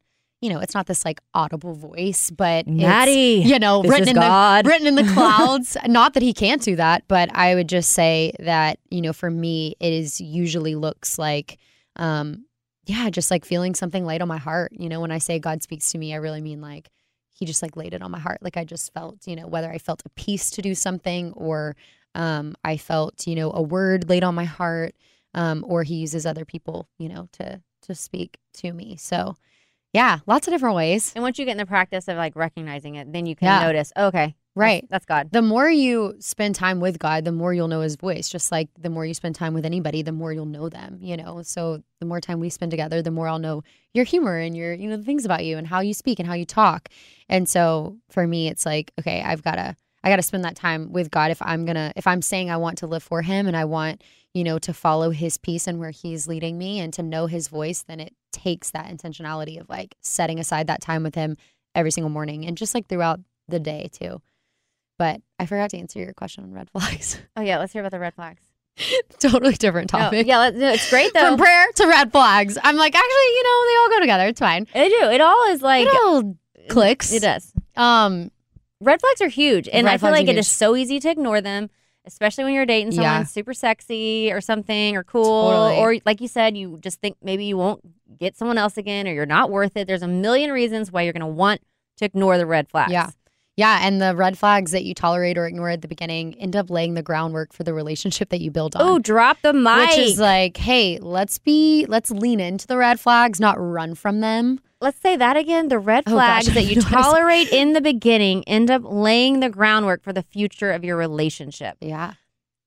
[0.41, 4.15] you know it's not this like audible voice but it's, Madi, you know written in
[4.15, 4.65] God.
[4.65, 7.91] the written in the clouds not that he can't do that but i would just
[7.93, 11.59] say that you know for me it is usually looks like
[11.95, 12.43] um
[12.85, 15.63] yeah just like feeling something laid on my heart you know when i say god
[15.63, 16.89] speaks to me i really mean like
[17.31, 19.71] he just like laid it on my heart like i just felt you know whether
[19.71, 21.75] i felt a peace to do something or
[22.15, 24.93] um, I felt, you know, a word laid on my heart,
[25.33, 28.97] um, or he uses other people, you know, to to speak to me.
[28.97, 29.35] So,
[29.93, 31.11] yeah, lots of different ways.
[31.15, 33.61] And once you get in the practice of like recognizing it, then you can Yeah.
[33.61, 34.85] notice, oh, okay, Right.
[34.89, 35.29] That's, God.
[35.31, 38.29] The more you spend time with God, the more you'll know His voice.
[38.29, 40.99] Just like the more you spend time with anybody, the more you'll know them.
[41.01, 44.37] You know, so the more time we spend together, the more I'll know your humor
[44.37, 46.45] and your, you know, the things about you and how you speak and how you
[46.45, 46.89] talk.
[47.29, 50.55] And so for me, it's like, okay, I've got to, I got to spend that
[50.55, 53.47] time with God if I'm gonna, if I'm saying I want to live for Him
[53.47, 54.03] and I want,
[54.35, 57.47] you know, to follow His peace and where He's leading me and to know His
[57.47, 61.37] voice, then it takes that intentionality of like setting aside that time with Him
[61.73, 64.21] every single morning and just like throughout the day too.
[64.99, 67.19] But I forgot to answer your question on red flags.
[67.35, 68.41] Oh yeah, let's hear about the red flags.
[69.19, 70.25] totally different No, topic.
[70.27, 71.29] yeah, let's, no, it's great though.
[71.29, 72.57] From prayer to red flags.
[72.63, 74.27] I'm like, actually, you know, they all go together.
[74.27, 74.67] It's fine.
[74.73, 75.01] they do.
[75.11, 76.37] It all is like it all
[76.69, 77.11] clicks.
[77.13, 77.51] It does.
[77.75, 78.31] Um,
[78.79, 81.69] Red flags are huge, and I feel like it is so easy to ignore them,
[82.05, 83.23] especially when you're dating someone Yeah.
[83.23, 85.77] super sexy or something or cool, Totally.
[85.77, 87.79] or like you said, you just think maybe you won't
[88.19, 89.87] get someone else again, or you're not worth it.
[89.87, 91.61] There's a million reasons why you're going to want
[91.97, 92.91] to ignore the red flags.
[92.91, 93.11] Yeah.
[93.55, 96.69] Yeah, and the red flags that you tolerate or ignore at the beginning end up
[96.69, 98.81] laying the groundwork for the relationship that you build on.
[98.81, 99.89] Oh, drop the mic.
[99.89, 104.21] which is like, hey, let's be, let's lean into the red flags, not run from
[104.21, 104.59] them.
[104.81, 105.69] Let's say that again.
[105.69, 107.11] The red Oh, flags I that you don't know what to say.
[107.13, 111.77] tolerate in the beginning end up laying the groundwork for the future of your relationship.
[111.79, 112.13] Yeah.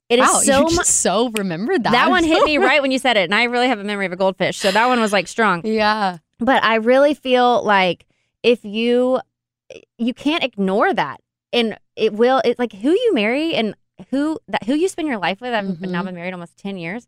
[0.09, 0.75] It is wow, so you much.
[0.77, 1.91] just so remembered that.
[1.91, 4.07] That one hit me right when you said it, and I really have a memory
[4.07, 5.67] of a goldfish, so that one was like strong.
[5.67, 6.19] Yeah.
[6.39, 8.07] But I really feel like
[8.45, 9.21] if you
[9.99, 11.21] you can't ignore that,
[11.53, 12.41] and it will.
[12.45, 13.75] It's like who you marry and
[14.11, 15.53] who that who you spend your life with.
[15.55, 15.91] I've Mhm.
[15.91, 17.07] now been married almost ten years.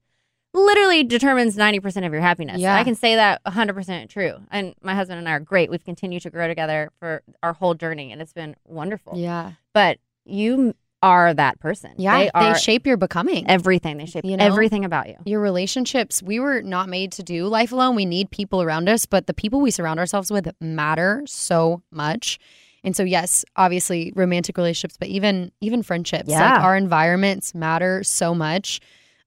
[0.55, 2.59] literally determines 90% of your happiness.
[2.59, 2.75] Yeah.
[2.75, 4.39] I can say that 100% true.
[4.51, 5.71] And my husband and I are great.
[5.71, 9.13] We've continued to grow together for our whole journey and it's been wonderful.
[9.19, 9.53] Yeah.
[9.75, 11.93] But you are that person.
[11.97, 12.19] Yeah.
[12.19, 13.49] They are shape your becoming.
[13.49, 13.99] everything.
[13.99, 14.45] They shape You know?
[14.45, 15.15] everything about you.
[15.25, 17.95] your relationships, we were not made to do life alone.
[17.95, 22.39] We need people around us, but the people we surround ourselves with matter so much.
[22.85, 26.29] And so yes, obviously romantic relationships, but even even friendships.
[26.29, 26.55] Yeah.
[26.55, 28.81] Like our environments matter so much.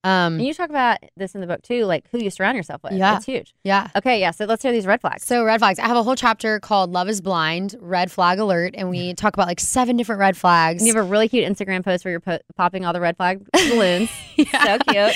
[0.04, 2.82] Um And you talk about this in the book too, like who you surround yourself
[2.84, 2.94] with.
[2.94, 3.18] Yeah.
[3.18, 3.54] It's huge.
[3.64, 3.90] yeah.
[3.96, 4.32] Okay, yeah.
[4.32, 5.24] So let's hear these red flags.
[5.26, 5.80] So red flags.
[5.80, 9.36] I have a whole chapter called Love is Blind, Red Flag Alert, and we talk
[9.36, 10.82] about like seven different red flags.
[10.82, 13.16] And you have a really cute Instagram post where you're po- popping all the red
[13.18, 14.10] flag balloons.
[14.38, 15.14] So cute.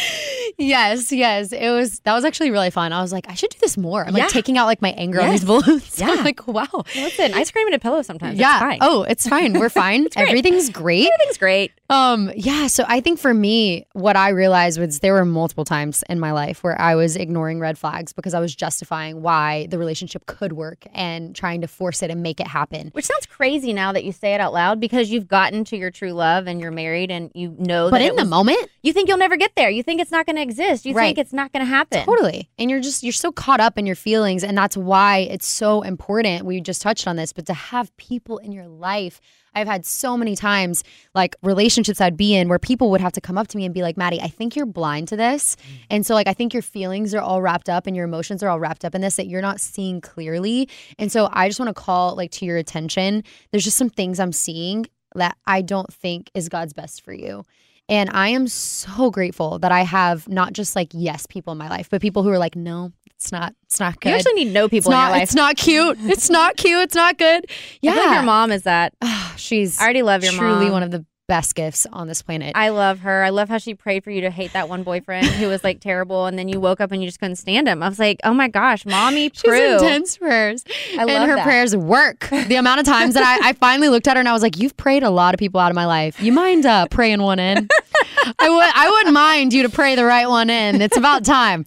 [0.58, 1.52] yes, yes.
[1.52, 2.94] It was that was actually really fun.
[2.94, 4.06] I was like, I should do this more.
[4.06, 4.24] I'm Yeah.
[4.26, 6.00] like taking out like my anger on these balloons.
[6.00, 6.10] Yeah.
[6.12, 6.68] I'm like, wow.
[6.96, 8.38] Listen, ice cream scream a pillow sometimes.
[8.40, 8.56] yeah.
[8.56, 8.78] It's fine.
[8.82, 9.54] Oh, it's fine.
[9.60, 10.04] We're fine.
[10.04, 10.18] great.
[10.28, 11.10] Everything's great.
[11.12, 11.72] everything's great.
[11.90, 16.04] Um, yeah, so I think for me, what I realized was there were multiple times
[16.10, 19.78] in my life where I was ignoring red flags because I was justifying why the
[19.78, 22.90] relationship could work and trying to force it and make it happen.
[22.94, 25.92] Which sounds crazy now that you say it out loud because you've gotten to your
[25.92, 28.70] true love and you're married and you know But that in it the was- moment,
[28.84, 29.70] you think you'll never get there.
[29.70, 30.86] You think it's not going to exist.
[30.86, 31.08] You Right.
[31.08, 32.04] think it's not going to happen.
[32.06, 32.50] Totally.
[32.58, 35.82] And you're just you're so caught up in your feelings and that's why it's so
[35.82, 36.46] important.
[36.46, 39.20] We just touched on this, but to have people in your life.
[39.56, 40.84] I've had so many times
[41.14, 43.74] like relationships I'd be in where people would have to come up to me and
[43.74, 45.86] be like, "Madi, I think you're blind to this." Mm.
[45.90, 48.50] And so like I think your feelings are all wrapped up and your emotions are
[48.50, 50.70] all wrapped up in this that you're not seeing clearly.
[51.00, 53.24] And so I just want to call like to your attention.
[53.52, 54.86] There's just some things I'm seeing
[55.16, 57.44] that I don't think is God's best for you.
[57.88, 61.70] And I am so grateful that I have not just like yes people in my
[61.70, 64.10] life, but people who are like, no, it's not, it's not good.
[64.10, 65.24] You actually need no people it's in not, your life.
[65.24, 65.98] it's not cute.
[66.02, 66.82] It's not cute.
[66.84, 67.46] It's not good.
[67.82, 68.94] Yeah, your mom is that.
[69.02, 70.72] Ah, she's I already love your truly mom.
[70.72, 72.54] one of the best gifts on this planet.
[72.56, 73.24] I love her.
[73.24, 75.80] I love how she prayed for you to hate that one boyfriend who was like
[75.82, 77.82] terrible, and then you woke up and you just couldn't stand him.
[77.82, 80.64] I was like, oh my gosh, mommy, She's intense prayers.
[80.98, 81.44] I and love her that.
[81.44, 82.30] prayers work.
[82.46, 84.58] The amount of times that I, I finally looked at her and I was like,
[84.60, 86.22] You've prayed a lot of people out of my life.
[86.22, 87.68] You mind uh, praying one in?
[88.40, 90.82] I would I wouldn't mind you to pray the right one in.
[90.82, 91.66] It's about time.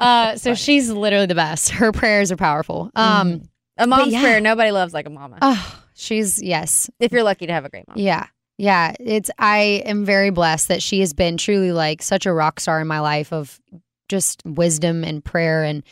[0.00, 1.70] Uh, so she's literally the best.
[1.70, 2.90] Her prayers are powerful.
[2.94, 3.42] Um,
[3.76, 4.22] A mom's yeah.
[4.22, 4.40] prayer.
[4.40, 5.38] Nobody loves like a mama.
[5.42, 6.90] oh, she's yes.
[6.98, 7.98] if you're lucky to have a great mom.
[7.98, 8.26] Yeah.
[8.58, 8.94] Yeah.
[8.98, 12.80] It's I am very blessed that she has been truly like such a rock star
[12.80, 13.60] in my life of
[14.08, 15.82] just wisdom and prayer and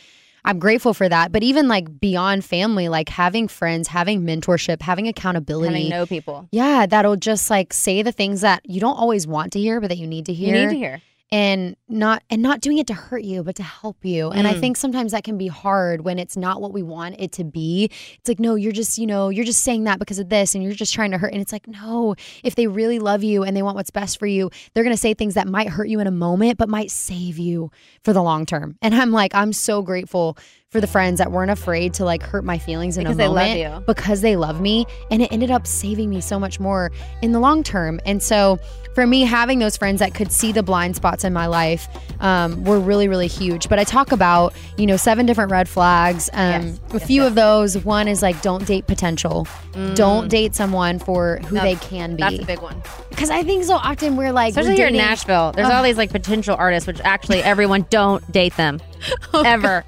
[0.45, 1.31] I'm grateful for that.
[1.31, 5.73] But even like beyond family, like having friends, having mentorship, having accountability.
[5.73, 6.47] Having no people.
[6.51, 9.89] yeah, that'll just like say the things that you don't always want to hear, but
[9.89, 10.55] that you need to hear.
[10.55, 11.01] You need to hear.
[11.35, 14.29] And not and not doing it to hurt you, but to help you.
[14.29, 14.59] And I Mm.
[14.61, 17.89] think sometimes that can be hard when it's not what we want it to be.
[18.19, 20.63] It's like, no, you're just, you know, you're just saying that because of this and
[20.63, 21.33] you're just trying to hurt.
[21.33, 24.27] And it's like, no, if they really love you and they want what's best for
[24.27, 27.37] you, they're gonna say things that might hurt you in a moment, but might save
[27.37, 27.69] you
[28.01, 28.77] for the long term.
[28.81, 30.37] And I'm like, I'm so grateful
[30.71, 33.27] for the friends that weren't afraid to like hurt my feelings in Because a they
[33.27, 33.83] love moment you.
[33.85, 36.91] because they love me and it ended up saving me so much more
[37.21, 38.59] in the long term and so
[38.95, 41.87] for me having those friends that could see the blind spots in my life
[42.19, 46.29] um, were really really huge but i talk about you know seven different red flags
[46.33, 46.79] um, Yes.
[46.93, 49.47] a few of those one is like don't date potential
[49.93, 51.57] don't date someone for who Mm.
[51.57, 52.21] No, they can be.
[52.21, 52.81] That's a big one.
[53.09, 55.51] because i think so often we're like Especially we're here in Nashville.
[55.53, 58.81] There's all these like potential artists, which actually everyone don't date them.
[59.33, 59.83] Oh Ever.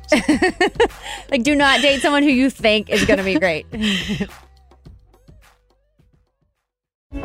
[1.32, 3.66] like do not date someone who you think is gonna be great.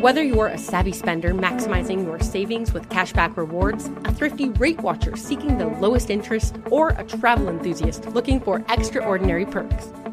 [0.00, 5.16] Whether you're a savvy spender maximizing your savings with cashback rewards, a thrifty rate watcher
[5.16, 9.92] seeking the lowest interest, or a travel enthusiast looking for extraordinary perks,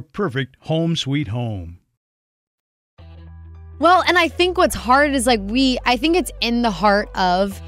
[0.00, 1.78] perfect home sweet home.
[3.78, 7.08] Well, and I think what's hard is like we I think it's in the heart
[7.14, 7.60] of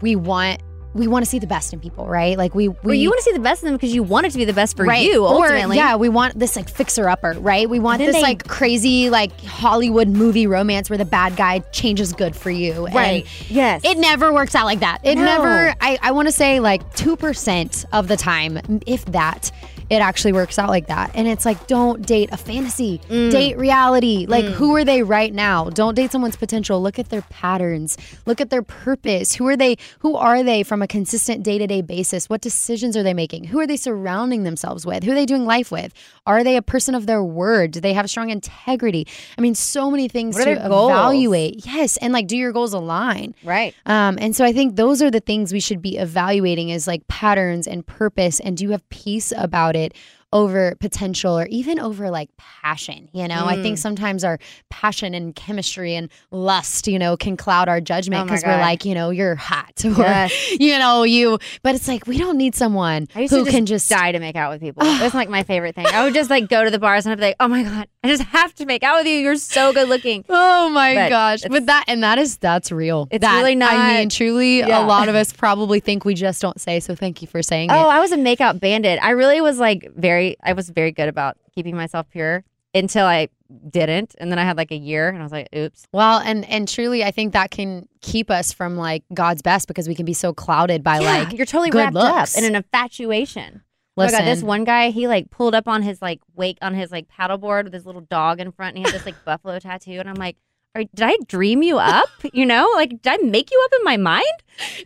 [0.00, 0.60] we want
[0.94, 2.36] we want to see the best in people, right?
[2.36, 4.26] Like we we well, you want to see the best in them because you want
[4.26, 5.02] it to be the best for right.
[5.02, 5.76] you ultimately.
[5.76, 7.68] Or, yeah, we want this like fixer upper, right?
[7.68, 12.12] We want this they- like crazy like Hollywood movie romance where the bad guy changes
[12.12, 12.86] good for you.
[12.86, 13.26] And Right.
[13.50, 13.82] Yes.
[13.84, 15.00] It never works out like that.
[15.02, 15.24] It No.
[15.24, 19.50] never I, I want to say like 2% of the time, if that,
[19.92, 21.10] it actually works out like that.
[21.14, 22.98] And it's like don't date a fantasy.
[23.10, 23.30] Mm.
[23.30, 24.24] Date reality.
[24.26, 25.68] Like who are they right now?
[25.68, 26.80] Don't date someone's potential.
[26.80, 27.98] Look at their patterns.
[28.24, 29.34] Look at their purpose.
[29.34, 29.76] Who are they?
[29.98, 32.30] Who are they from a consistent day-to-day basis?
[32.30, 33.44] What decisions are they making?
[33.44, 35.04] Who are they surrounding themselves with?
[35.04, 35.92] Who are they doing life with?
[36.26, 37.72] Are they a person of their word?
[37.72, 39.06] Do they have strong integrity?
[39.36, 40.90] I mean, so many things to goals?
[40.90, 41.66] evaluate.
[41.66, 43.34] Yes, and like do your goals align?
[43.44, 43.74] right.
[43.84, 47.06] Um, and so I think those are the things we should be evaluating is like
[47.08, 48.40] patterns and purpose.
[48.40, 49.94] And do you have peace about it it
[50.32, 53.08] over potential or even over like passion?
[53.12, 53.62] You know, I Mm.
[53.62, 54.38] think sometimes our
[54.70, 58.84] passion and chemistry and lust, you know, can cloud our judgment Oh because we're like,
[58.84, 60.32] you know, you're hot or, Yes.
[60.58, 63.88] you know, you, but it's like we don't need someone I who just can just
[63.90, 64.82] die to make out with people.
[64.84, 65.86] That's like my favorite thing.
[65.86, 67.88] I would just like go to the bars and I'd be like, "Oh my god,
[68.04, 69.18] I just have to make out with you.
[69.18, 71.38] You're so good looking." Oh my But gosh.
[71.44, 73.08] it's- But that and that is that's real.
[73.10, 74.84] It's That- really not- I mean, truly Yeah.
[74.84, 77.70] a lot of us probably think we just don't say, so thank you for saying
[77.70, 77.92] Oh, it.
[77.92, 78.98] I was a makeout bandit.
[79.02, 80.21] I really was like very.
[80.42, 82.44] I was very good about keeping myself pure
[82.74, 83.28] until I
[83.70, 86.44] didn't, and then I had like a year, and I was like, "Oops." Well, and
[86.46, 90.06] and truly, I think that can keep us from like God's best because we can
[90.06, 92.36] be so clouded by Yeah, like you're totally good wrapped looks.
[92.36, 93.62] up in an infatuation.
[93.96, 96.56] Oh Listen, my god, this one guy, he like pulled up on his like wake
[96.62, 99.16] on his like paddleboard with his little dog in front, and he had this like
[99.24, 100.36] buffalo tattoo, and I'm like.
[100.74, 102.08] Did I dream you up?
[102.34, 104.24] You know, like did I make you up in my mind?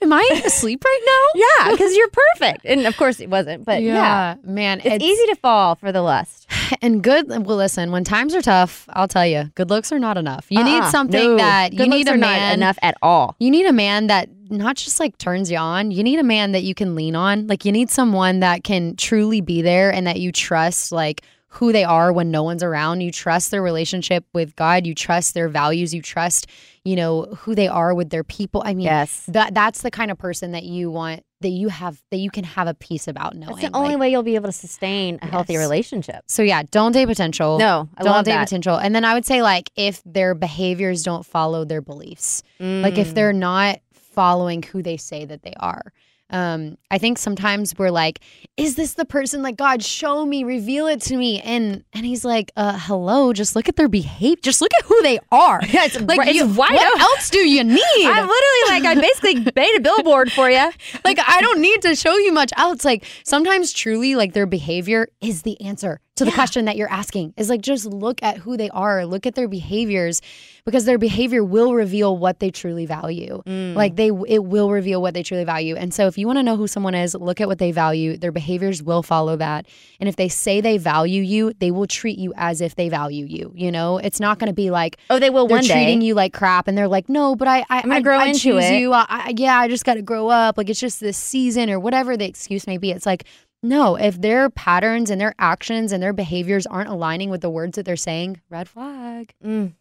[0.03, 1.43] am I asleep right now?
[1.67, 3.65] Yeah, because you're perfect, and of course it wasn't.
[3.65, 6.49] But yeah, man, it's, easy to fall for the lust.
[6.83, 7.29] and good.
[7.29, 10.47] Well, listen, when times are tough, I'll tell you, good looks are not enough.
[10.49, 10.91] You need Uh-uh.
[10.91, 11.37] something No.
[11.37, 13.37] that Good you need a man enough at all.
[13.39, 15.91] You need a man that not just like turns you on.
[15.91, 17.47] You need a man that you can lean on.
[17.47, 21.23] Like you need someone that can truly be there and that you trust like
[21.57, 23.01] who they are when no one's around.
[23.03, 24.87] You trust their relationship with God.
[24.87, 25.93] You trust their values.
[25.95, 26.47] You trust,
[26.85, 28.63] you know, who they are with their people.
[28.65, 32.01] I mean, Yes, that that's the kind of person that you want that you have
[32.11, 33.57] that you can have a peace about knowing.
[33.57, 36.25] that's the only Like, way you'll be able to sustain a healthy relationship.
[36.29, 37.59] So yeah, don't date potential.
[37.59, 38.45] No, I don't date that.
[38.49, 38.77] potential.
[38.77, 42.43] And then I would say like if their behaviors don't follow their beliefs.
[42.59, 43.15] Like if Mm.
[43.15, 45.93] they're not following who they say that they are.
[46.31, 48.21] Um, I think sometimes we're like,
[48.57, 51.41] is this the person like God, show me, reveal it to me?
[51.41, 54.41] And and he's like, uh, hello, just look at their behavior.
[54.43, 55.61] Just look at who they are.
[55.69, 57.01] Yeah, it's, like it's you- what open.
[57.01, 57.81] else do you need?
[58.07, 60.71] I'm literally like I basically made a billboard for you.
[61.05, 62.85] like I don't need to show you much else.
[62.85, 67.35] Like sometimes truly like their behavior is the answer to the question that you're asking.
[67.37, 70.21] Is like just look at who they are, look at their behaviors
[70.65, 73.43] because their behavior will reveal what they truly value.
[73.47, 73.75] Mm.
[73.75, 75.77] Like they it will reveal what they truly value.
[75.77, 78.17] And so if you want to know who someone is, look at what they value.
[78.17, 79.67] Their behaviors will follow that.
[80.01, 83.27] And if they say they value you, they will treat you as if they value
[83.27, 83.53] you.
[83.55, 85.75] You know, it's not going to be like Oh, they will they're one day.
[85.75, 88.19] treating you like crap and they're like no but i i, am gonna I, grow
[88.19, 88.81] I into choose it.
[88.81, 91.71] you I, I, yeah i just got to grow up like it's just this season
[91.71, 93.25] or whatever the excuse may be it's like
[93.69, 97.77] no if their patterns and their actions and their behaviors aren't aligning with the words
[97.77, 99.75] that they're saying red flag Mm.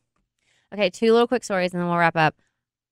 [0.74, 2.36] Okay, two little quick stories and then we'll wrap up.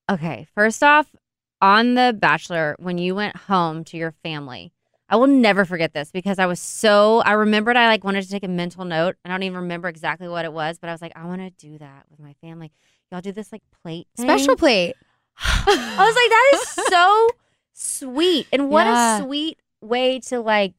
[0.10, 1.14] Okay, first off,
[1.62, 4.72] on The Bachelor, when you went home to your family,
[5.10, 8.30] I will never forget this because I was so I remembered I like wanted to
[8.30, 9.16] take a mental note.
[9.26, 11.50] I don't even remember exactly what it was, but I was like, I want to
[11.52, 12.72] do that with my family.
[13.12, 14.28] Y'all do this like plate thing?
[14.28, 14.96] special plate
[15.38, 17.30] I was like, that is so
[17.74, 18.48] sweet.
[18.52, 19.20] And what Yeah.
[19.20, 20.74] a sweet way to like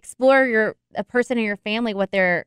[0.00, 2.46] explore your a person in your family, what they're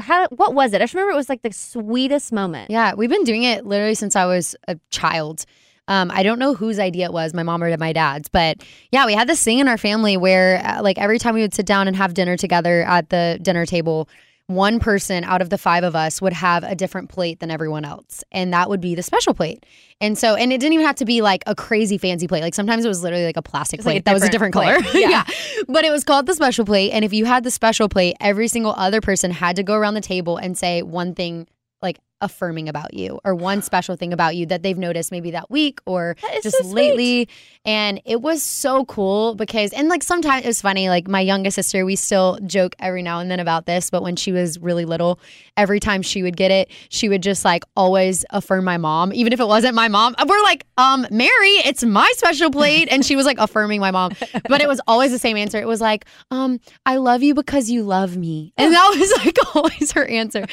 [0.00, 0.76] how what was it?
[0.76, 2.70] I just remember it was like the sweetest moment.
[2.70, 5.46] yeah we've been doing it literally since i was a child
[5.88, 9.06] um, I don't know whose idea it was, my mom or my dad's, but yeah,
[9.06, 11.64] we had this thing in our family where, uh, like, every time we would sit
[11.64, 14.08] down and have dinner together at the dinner table,
[14.48, 17.84] one person out of the five of us would have a different plate than everyone
[17.84, 18.22] else.
[18.30, 19.66] And that would be the special plate.
[20.00, 22.42] And so, and it didn't even have to be like a crazy fancy plate.
[22.42, 24.28] Like sometimes it was literally like a plastic It's like plate a that was a
[24.28, 24.78] different color.
[24.94, 25.08] yeah.
[25.08, 25.24] Yeah.
[25.68, 26.92] But it was called the special plate.
[26.92, 29.94] And if you had the special plate, every single other person had to go around
[29.94, 31.48] the table and say one thing
[31.82, 35.50] like affirming about you or one special thing about you that they've noticed maybe that
[35.50, 37.28] week or That just so lately.
[37.66, 41.56] And it was so cool because, and like sometimes it was funny, like my youngest
[41.56, 44.84] sister, we still joke every now and then about this, but when she was really
[44.84, 45.18] little,
[45.56, 49.32] every time she would get it, she would just like always affirm my mom, even
[49.32, 50.14] if it wasn't my mom.
[50.24, 52.86] We're like, um, Mary, it's my special plate.
[52.88, 54.12] And she was like affirming my mom,
[54.48, 55.58] but it was always the same answer.
[55.58, 58.52] It was like, um, I love you because you love me.
[58.56, 60.46] And that was like always her answer.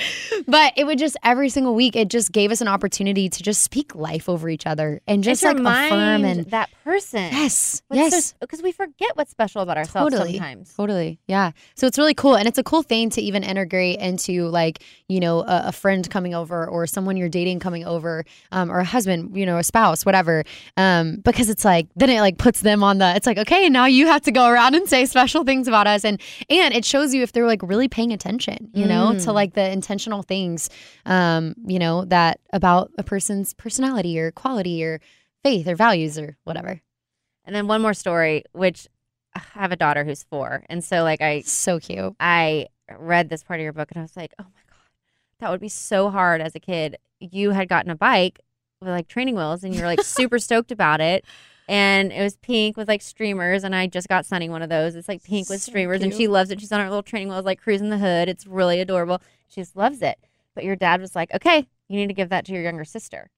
[0.47, 3.61] But it would just every single week, it just gave us an opportunity to just
[3.61, 7.02] speak life over each other and just to like affirm and that person.
[7.11, 8.35] Yes, yes.
[8.39, 10.37] Because we forget what's special about ourselves Totally.
[10.37, 10.73] sometimes.
[10.75, 11.19] Totally.
[11.27, 11.51] Yeah.
[11.75, 12.35] So it's really cool.
[12.35, 16.07] And it's a cool thing to even integrate into like, you know, a, a friend
[16.09, 19.63] coming over or someone you're dating coming over um, or a husband, you know, a
[19.63, 20.43] spouse, whatever.
[20.77, 23.85] Um, because it's like, then it like puts them on the, it's like, okay, now
[23.85, 26.05] you have to go around and say special things about us.
[26.05, 29.53] And, and it shows you if they're like really paying attention, you know, to like
[29.53, 30.69] the intentional things,
[31.05, 34.99] um, you know, that about a person's personality or quality or
[35.43, 36.81] faith or values or whatever.
[37.45, 38.87] And then one more story, which
[39.35, 42.15] I have a daughter who's four, and so like I So cute.
[42.19, 42.67] I
[42.97, 44.89] read this part of your book and I was like, oh my god,
[45.39, 46.97] that would be so hard as a kid.
[47.19, 48.39] You had gotten a bike
[48.79, 51.25] with like training wheels, and you're like super stoked about it.
[51.67, 54.95] And it was pink with like streamers, and I just got Sunny one of those.
[54.95, 56.59] It's like pink with So streamers, and she loves it.
[56.59, 58.27] She's on her little training wheels, like cruising the hood.
[58.27, 59.21] It's really adorable.
[59.47, 60.17] She just loves it.
[60.55, 63.29] But your dad was like, okay, you need to give that to your younger sister.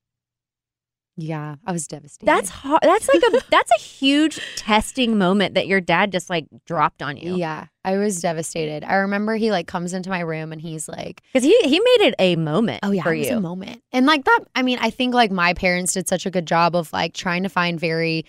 [1.18, 1.56] Yeah.
[1.66, 2.28] I was devastated.
[2.28, 2.82] That's hard.
[2.84, 7.16] That's like a that's a huge testing moment that your dad just like dropped on
[7.18, 7.36] you.
[7.38, 8.84] Yeah, I was devastated.
[8.84, 12.08] I remember he like comes into my room and he's like, because he he made
[12.08, 12.82] it a moment.
[12.84, 13.38] "Oh yeah, for it was you.
[13.38, 16.32] a moment." And like that, I mean, I think like my parents did such a
[16.32, 18.26] good job of like trying to find very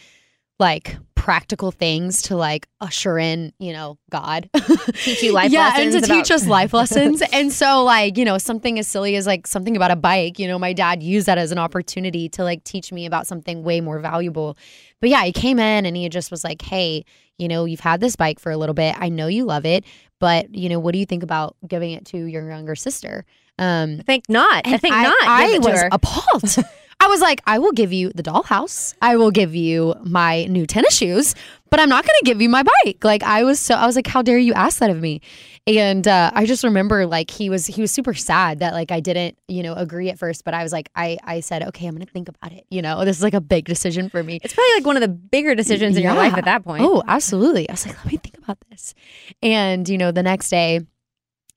[0.60, 0.96] like
[1.26, 4.48] practical things to like usher in, you know, God.
[5.02, 7.20] Teach you life yeah, lessons and to about- teach us life lessons.
[7.32, 10.46] and so like, you know, something as silly as like something about a bike, you
[10.46, 13.80] know, my dad used that as an opportunity to like teach me about something way
[13.80, 14.56] more valuable.
[15.00, 17.04] But yeah, he came in and he just was like, "Hey,
[17.38, 18.94] you know, you've had this bike for a little bit.
[18.96, 19.84] I know you love it,
[20.20, 23.24] but you know, what do you think about giving it to your younger sister?"
[23.58, 24.64] Um I think not.
[24.64, 25.16] I think I, not.
[25.22, 26.54] I was appalled.
[26.98, 28.94] I was like, I will give you the dollhouse.
[29.02, 31.34] I will give you my new tennis shoes,
[31.70, 33.04] but I'm not going to give you my bike.
[33.04, 35.20] Like I was so I was like, how dare you ask that of me?
[35.66, 39.00] And uh, I just remember like he was he was super sad that like I
[39.00, 41.94] didn't you know agree at first, but I was like I I said okay, I'm
[41.94, 42.64] going to think about it.
[42.70, 44.40] You know, this is like a big decision for me.
[44.42, 46.82] It's probably like one of the bigger decisions in your life at that point.
[46.82, 47.68] Oh, absolutely.
[47.68, 48.94] I was like, let me think about this.
[49.42, 50.80] And, you know, the next day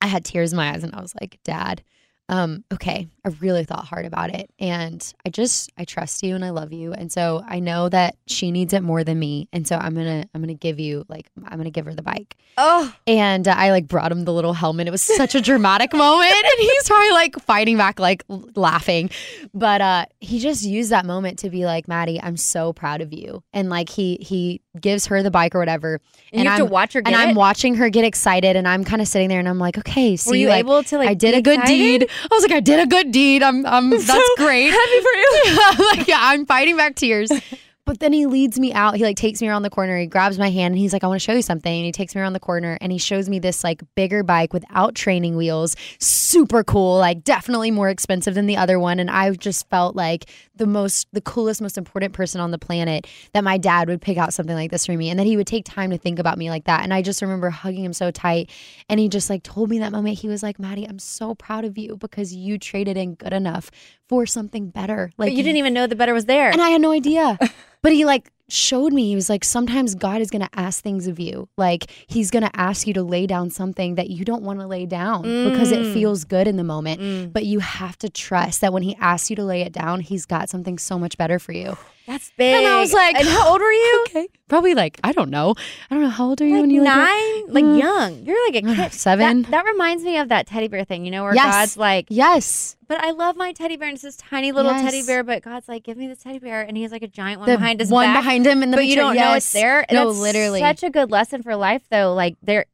[0.01, 1.83] I had tears in my eyes and I was like, Dad,
[2.29, 4.51] um, okay, I really thought hard about it.
[4.59, 6.93] And I just I trust you and I love you.
[6.93, 9.49] And so I know that she needs it more than me.
[9.51, 12.37] And so I'm gonna I'm gonna give you like I'm gonna give her the bike.
[12.57, 14.87] Oh, And uh, I like brought him the little helmet.
[14.87, 16.31] It was such a dramatic moment.
[16.31, 18.23] And he's probably like fighting back, like
[18.55, 19.09] laughing.
[19.53, 23.11] But uh, he just used that moment to be like, Madi, I'm so proud of
[23.11, 23.43] you.
[23.53, 25.99] And like he he gives her the bike or whatever.
[26.31, 28.55] and, you have I'm, to watch her get and I'm watching her get excited.
[28.55, 30.83] And I'm kind of sitting there and I'm like, okay, see, Were you like, able
[30.83, 31.09] to like?
[31.09, 31.99] I did a good excited?
[31.99, 32.09] deed.
[32.09, 33.43] I was like, I did a good deed.
[33.43, 34.69] I'm, I'm that's great.
[34.69, 35.85] Happy for you.
[35.95, 37.31] like, yeah, I'm fighting back tears.
[37.89, 38.97] But then he leads me out.
[38.97, 39.97] He like takes me around the corner.
[39.97, 41.73] He grabs my hand and he's like, I want to show you something.
[41.73, 44.53] And he takes me around the corner and he shows me this like bigger bike
[44.53, 45.75] without training wheels.
[45.97, 46.99] Super cool.
[46.99, 48.99] Like definitely more expensive than the other one.
[48.99, 53.07] And I just felt like the most, the coolest, most important person on the planet
[53.33, 55.47] that my dad would pick out something like this for me and that he would
[55.47, 56.83] take time to think about me like that.
[56.83, 58.51] And I just remember hugging him so tight.
[58.87, 60.19] And he just like told me that moment.
[60.19, 63.71] He was like, Madi, I'm so proud of you because you traded in good enough
[64.09, 65.11] for something better.
[65.17, 66.49] Like But you didn't even know the better was there.
[66.51, 67.37] and I had no idea.
[67.81, 69.07] but he like showed me.
[69.09, 71.47] He was like, sometimes God is going to ask things of you.
[71.55, 74.65] Like he's going to ask you to lay down something that you don't want to
[74.65, 75.93] lay down because it Mm.
[75.93, 76.99] feels good in the moment.
[76.99, 77.31] Mm.
[77.31, 80.25] But you have to trust that when he asks you to lay it down, he's
[80.25, 81.77] got something so much better for you.
[82.09, 82.55] That's big.
[82.55, 84.05] And I was like, and how old were you?
[84.09, 84.27] Okay.
[84.47, 85.53] Probably like, I don't know.
[85.91, 86.09] I don't know.
[86.09, 87.79] How old are you Like when you like, nine, like Mm.
[87.79, 88.23] young.
[88.25, 88.93] You're like a kid.
[88.93, 89.43] Seven.
[89.43, 91.53] That, that reminds me of that teddy bear thing, you know, where Yes.
[91.53, 92.75] God's like, Yes.
[92.87, 94.81] but I love my teddy bear, and it's this tiny little Yes.
[94.81, 95.23] teddy bear.
[95.23, 97.49] But God's like, give me the teddy bear, and he has like a giant one
[97.49, 98.23] The behind his one back.
[98.23, 99.61] behind him in the but you don't know it's Yes.
[99.61, 99.85] there.
[99.91, 100.59] No, That's literally.
[100.61, 102.13] such a good lesson for life, though.
[102.15, 102.65] Like there,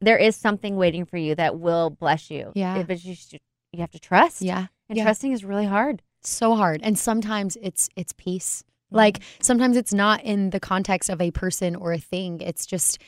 [0.00, 2.50] there is something waiting for you that will bless you.
[2.56, 2.82] Yeah.
[2.82, 3.14] but you
[3.72, 4.42] you have to trust.
[4.42, 4.66] Yeah.
[4.88, 5.04] and Yeah.
[5.04, 6.02] trusting is really hard.
[6.22, 8.64] so hard and sometimes it's it's peace.
[8.90, 12.98] Like sometimes it's not in the context of a person or a thing it's just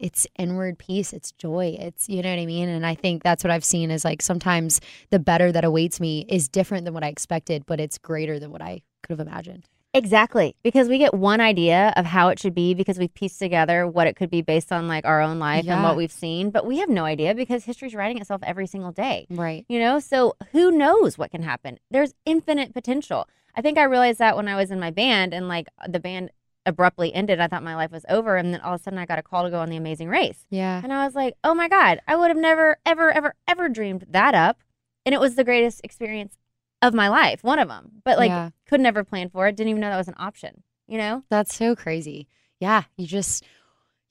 [0.00, 2.68] it's inward peace, it's joy, it's you know what I mean.
[2.68, 4.80] And I think that's what I've seen is like sometimes
[5.10, 8.50] the better that awaits me is different than what I expected, but it's greater than
[8.50, 9.68] what I could have imagined.
[9.92, 10.54] Exactly.
[10.62, 14.06] Because we get one idea of how it should be because we've pieced together what
[14.06, 16.78] it could be based on like our own life and what we've seen, but we
[16.78, 19.26] have no idea because history's writing itself every single day.
[19.30, 19.66] Right.
[19.68, 21.78] You know, so who knows what can happen?
[21.90, 23.28] There's infinite potential.
[23.56, 26.30] I think I realized that when I was in my band and like the band
[26.66, 27.40] abruptly ended.
[27.40, 28.36] I thought my life was over.
[28.36, 30.08] And then all of a sudden I got a call to go on the amazing
[30.08, 30.44] race.
[30.50, 30.80] Yeah.
[30.84, 34.04] And I was like, oh my God, I would have never, ever, ever, ever dreamed
[34.10, 34.58] that up.
[35.06, 36.36] And it was the greatest experience
[36.82, 38.02] of my life, one of them.
[38.04, 38.50] But like, Yeah.
[38.68, 39.56] could never plan for it.
[39.56, 41.24] Didn't even know that was an option, you know?
[41.30, 42.28] That's so crazy.
[42.60, 43.42] Yeah, you just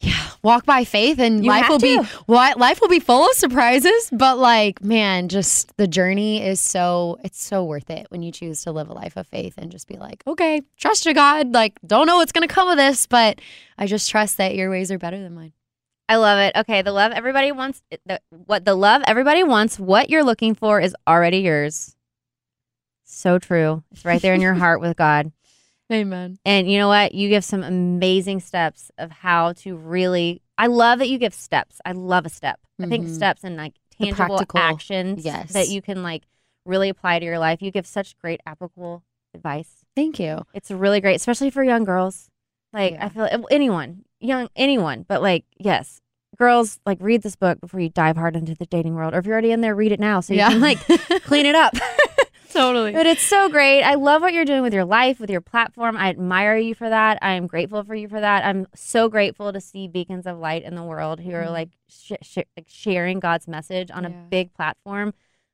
[0.01, 3.33] yeah, walk by faith and You life will be what life will be full of
[3.33, 8.31] surprises, but like man, just the journey is so it's so worth it when you
[8.31, 11.53] choose to live a life of faith and just be like, okay, trust your God.
[11.53, 13.41] Like don't know what's going to come of this, but
[13.77, 15.51] I just trust that your ways are better than mine.
[16.07, 16.55] I love it.
[16.55, 20.79] Okay, the love everybody wants, the, what the love everybody wants, what you're looking for
[20.79, 21.95] is already yours.
[23.03, 23.83] So true.
[23.91, 25.31] It's right there in your heart with God.
[25.91, 26.37] Amen.
[26.45, 27.13] And you know what?
[27.15, 30.41] You give some amazing steps of how to really.
[30.57, 31.79] I love that you give steps.
[31.85, 32.59] I love a step.
[32.81, 33.15] I think Mhm.
[33.15, 35.53] steps and like tangible actions yes.
[35.53, 36.23] that you can like
[36.65, 37.61] really apply to your life.
[37.61, 39.03] You give such great applicable
[39.33, 39.83] advice.
[39.95, 40.45] Thank you.
[40.53, 42.29] It's really great, especially for young girls.
[42.71, 43.05] Like Yeah.
[43.05, 46.01] I feel like anyone, young anyone, but like yes,
[46.37, 49.25] girls like read this book before you dive hard into the dating world, or if
[49.25, 50.49] you're already in there, read it now so you Yeah.
[50.49, 50.79] can like
[51.23, 51.73] clean it up.
[52.53, 52.91] Totally.
[52.93, 53.83] But it's so great.
[53.83, 55.95] I love what you're doing with your life, with your platform.
[55.97, 57.19] I admire you for that.
[57.21, 58.45] I am grateful for you for that.
[58.45, 61.51] I'm so grateful to see beacons of light in the world who are Mhm.
[61.51, 65.13] like, sh- sh- like sharing God's message on a big platform.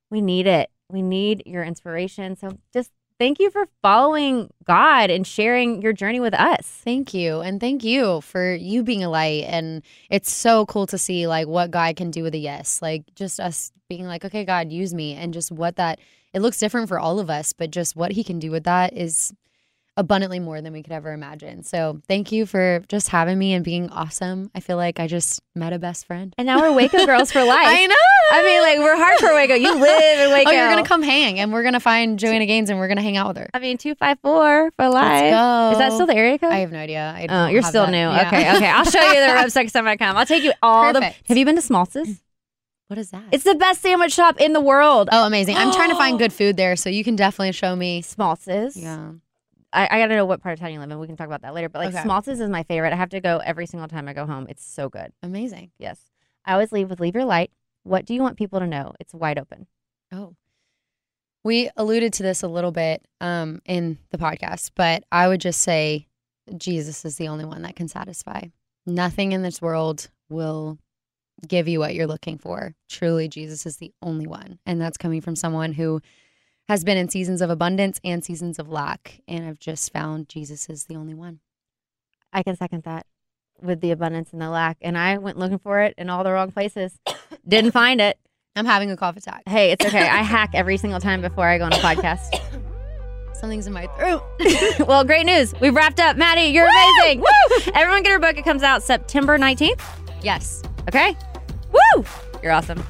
[0.09, 0.69] We need it.
[0.89, 2.35] We need your inspiration.
[2.35, 6.61] So just thank you for following God and sharing your journey with us.
[6.65, 7.39] Thank you.
[7.41, 9.45] And thank you for you being a light.
[9.47, 12.81] And it's so cool to see like what God can do with a yes.
[12.81, 15.13] Like just us being like, okay, God, use me.
[15.13, 15.99] And just what that,
[16.35, 18.93] it looks different for all of us, but just what He can do with that
[18.95, 19.33] is
[19.97, 21.63] abundantly more than we could ever imagine.
[21.63, 24.51] So thank you for just having me and being awesome.
[24.53, 26.33] I feel like I just met a best friend.
[26.37, 27.65] And now we're Waco girls for life.
[27.65, 27.95] I know.
[28.33, 29.53] I mean, like we're hard for Waco.
[29.53, 30.49] You live in Waco.
[30.49, 32.89] Oh, you're going to come hang and we're going to find Joanna Gaines and we're
[32.89, 33.49] going to hang out with her.
[33.53, 35.31] I mean, two five four for life.
[35.31, 35.71] Let's go.
[35.71, 36.51] Is that still the area code?
[36.51, 37.13] I have no idea.
[37.15, 37.91] I Oh, you're still that.
[37.91, 37.97] new.
[37.97, 38.27] Yeah.
[38.27, 38.67] Okay, okay.
[38.67, 40.17] I'll show you the website next time I come.
[40.17, 41.19] I'll take you all Perfect.
[41.23, 41.27] the.
[41.29, 42.21] Have you been to Schmaltz's?
[42.87, 43.23] What is that?
[43.31, 45.09] It's the best sandwich shop in the world.
[45.11, 45.57] oh, amazing.
[45.57, 48.01] I'm trying to find good food there, so you can definitely show me.
[48.03, 48.77] Schmaltz's.
[48.77, 49.11] Yeah.
[49.73, 50.99] I, I gotta know what part of town you live in.
[50.99, 51.67] We can talk about that later.
[51.67, 52.03] But like Okay.
[52.03, 52.93] Schmaltz's is my favorite.
[52.93, 54.45] I have to go every single time I go home.
[54.49, 55.11] It's so good.
[55.23, 55.71] Amazing.
[55.79, 55.99] Yes.
[56.45, 57.51] I always leave with leave your light.
[57.83, 58.93] What do you want people to know?
[58.99, 59.67] It's wide open.
[60.11, 60.35] Oh.
[61.43, 65.61] We alluded to this a little bit um, in the podcast, but I would just
[65.61, 66.07] say
[66.57, 68.41] Jesus is the only one that can satisfy.
[68.85, 70.79] Nothing in this world will
[71.47, 72.73] give you what you're looking for.
[72.89, 74.59] Truly, Jesus is the only one.
[74.65, 76.01] And that's coming from someone who
[76.67, 79.21] has been in seasons of abundance and seasons of lack.
[79.27, 81.39] And I've just found Jesus is the only one.
[82.33, 83.05] I can second that
[83.61, 84.77] with the abundance and the lack.
[84.81, 86.97] And I went looking for it in all the wrong places.
[87.47, 88.17] Didn't find it.
[88.55, 89.43] I'm having a cough attack.
[89.47, 90.07] Hey, it's okay.
[90.07, 92.41] I hack every single time before I go on a podcast.
[93.35, 94.23] Something's in my throat.
[94.87, 95.53] well, great news.
[95.59, 96.15] We've wrapped up.
[96.15, 97.19] Madi, you're amazing.
[97.19, 97.71] Woo!
[97.73, 98.37] Everyone get her book.
[98.37, 99.81] It comes out September 19th.
[100.21, 100.63] yes.
[100.87, 101.15] Okay.
[101.71, 102.05] Woo!
[102.43, 102.83] You're awesome.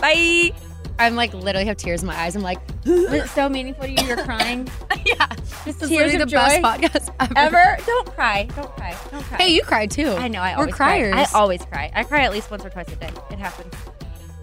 [0.00, 0.52] Bye.
[0.98, 2.36] I'm like literally have tears in my eyes.
[2.36, 4.06] I'm like, Was it so meaningful to you?
[4.06, 4.68] You're crying.
[5.04, 5.26] yeah.
[5.64, 7.56] This is literally the best podcast ever.
[7.56, 7.76] ever.
[7.86, 8.44] Don't cry.
[8.56, 8.96] Don't cry.
[9.10, 9.38] Don't cry.
[9.38, 10.08] Hey, you cried too.
[10.10, 10.40] I know.
[10.40, 11.10] I We're always cry.
[11.10, 11.90] I always cry.
[11.94, 13.10] I cry at least once or twice a day.
[13.30, 13.74] It happens.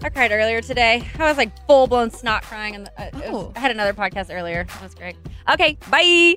[0.02, 1.06] I cried earlier today.
[1.18, 2.74] I was like full blown snot crying.
[2.74, 3.52] And uh, Oh.
[3.54, 4.64] I had another podcast earlier.
[4.64, 5.16] That was great.
[5.52, 5.76] Okay.
[5.90, 6.36] Bye.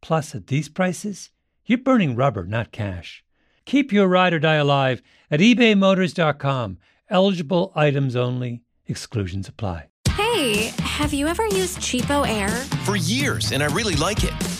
[0.00, 1.30] Plus, at these prices,
[1.66, 3.24] you're burning rubber, not cash.
[3.64, 6.78] Keep your ride or die alive at ebaymotors.com.
[7.08, 9.86] Eligible items only, exclusions apply.
[10.10, 12.50] Hey, have you ever used CheapOair?
[12.84, 14.59] For years, and I really like it.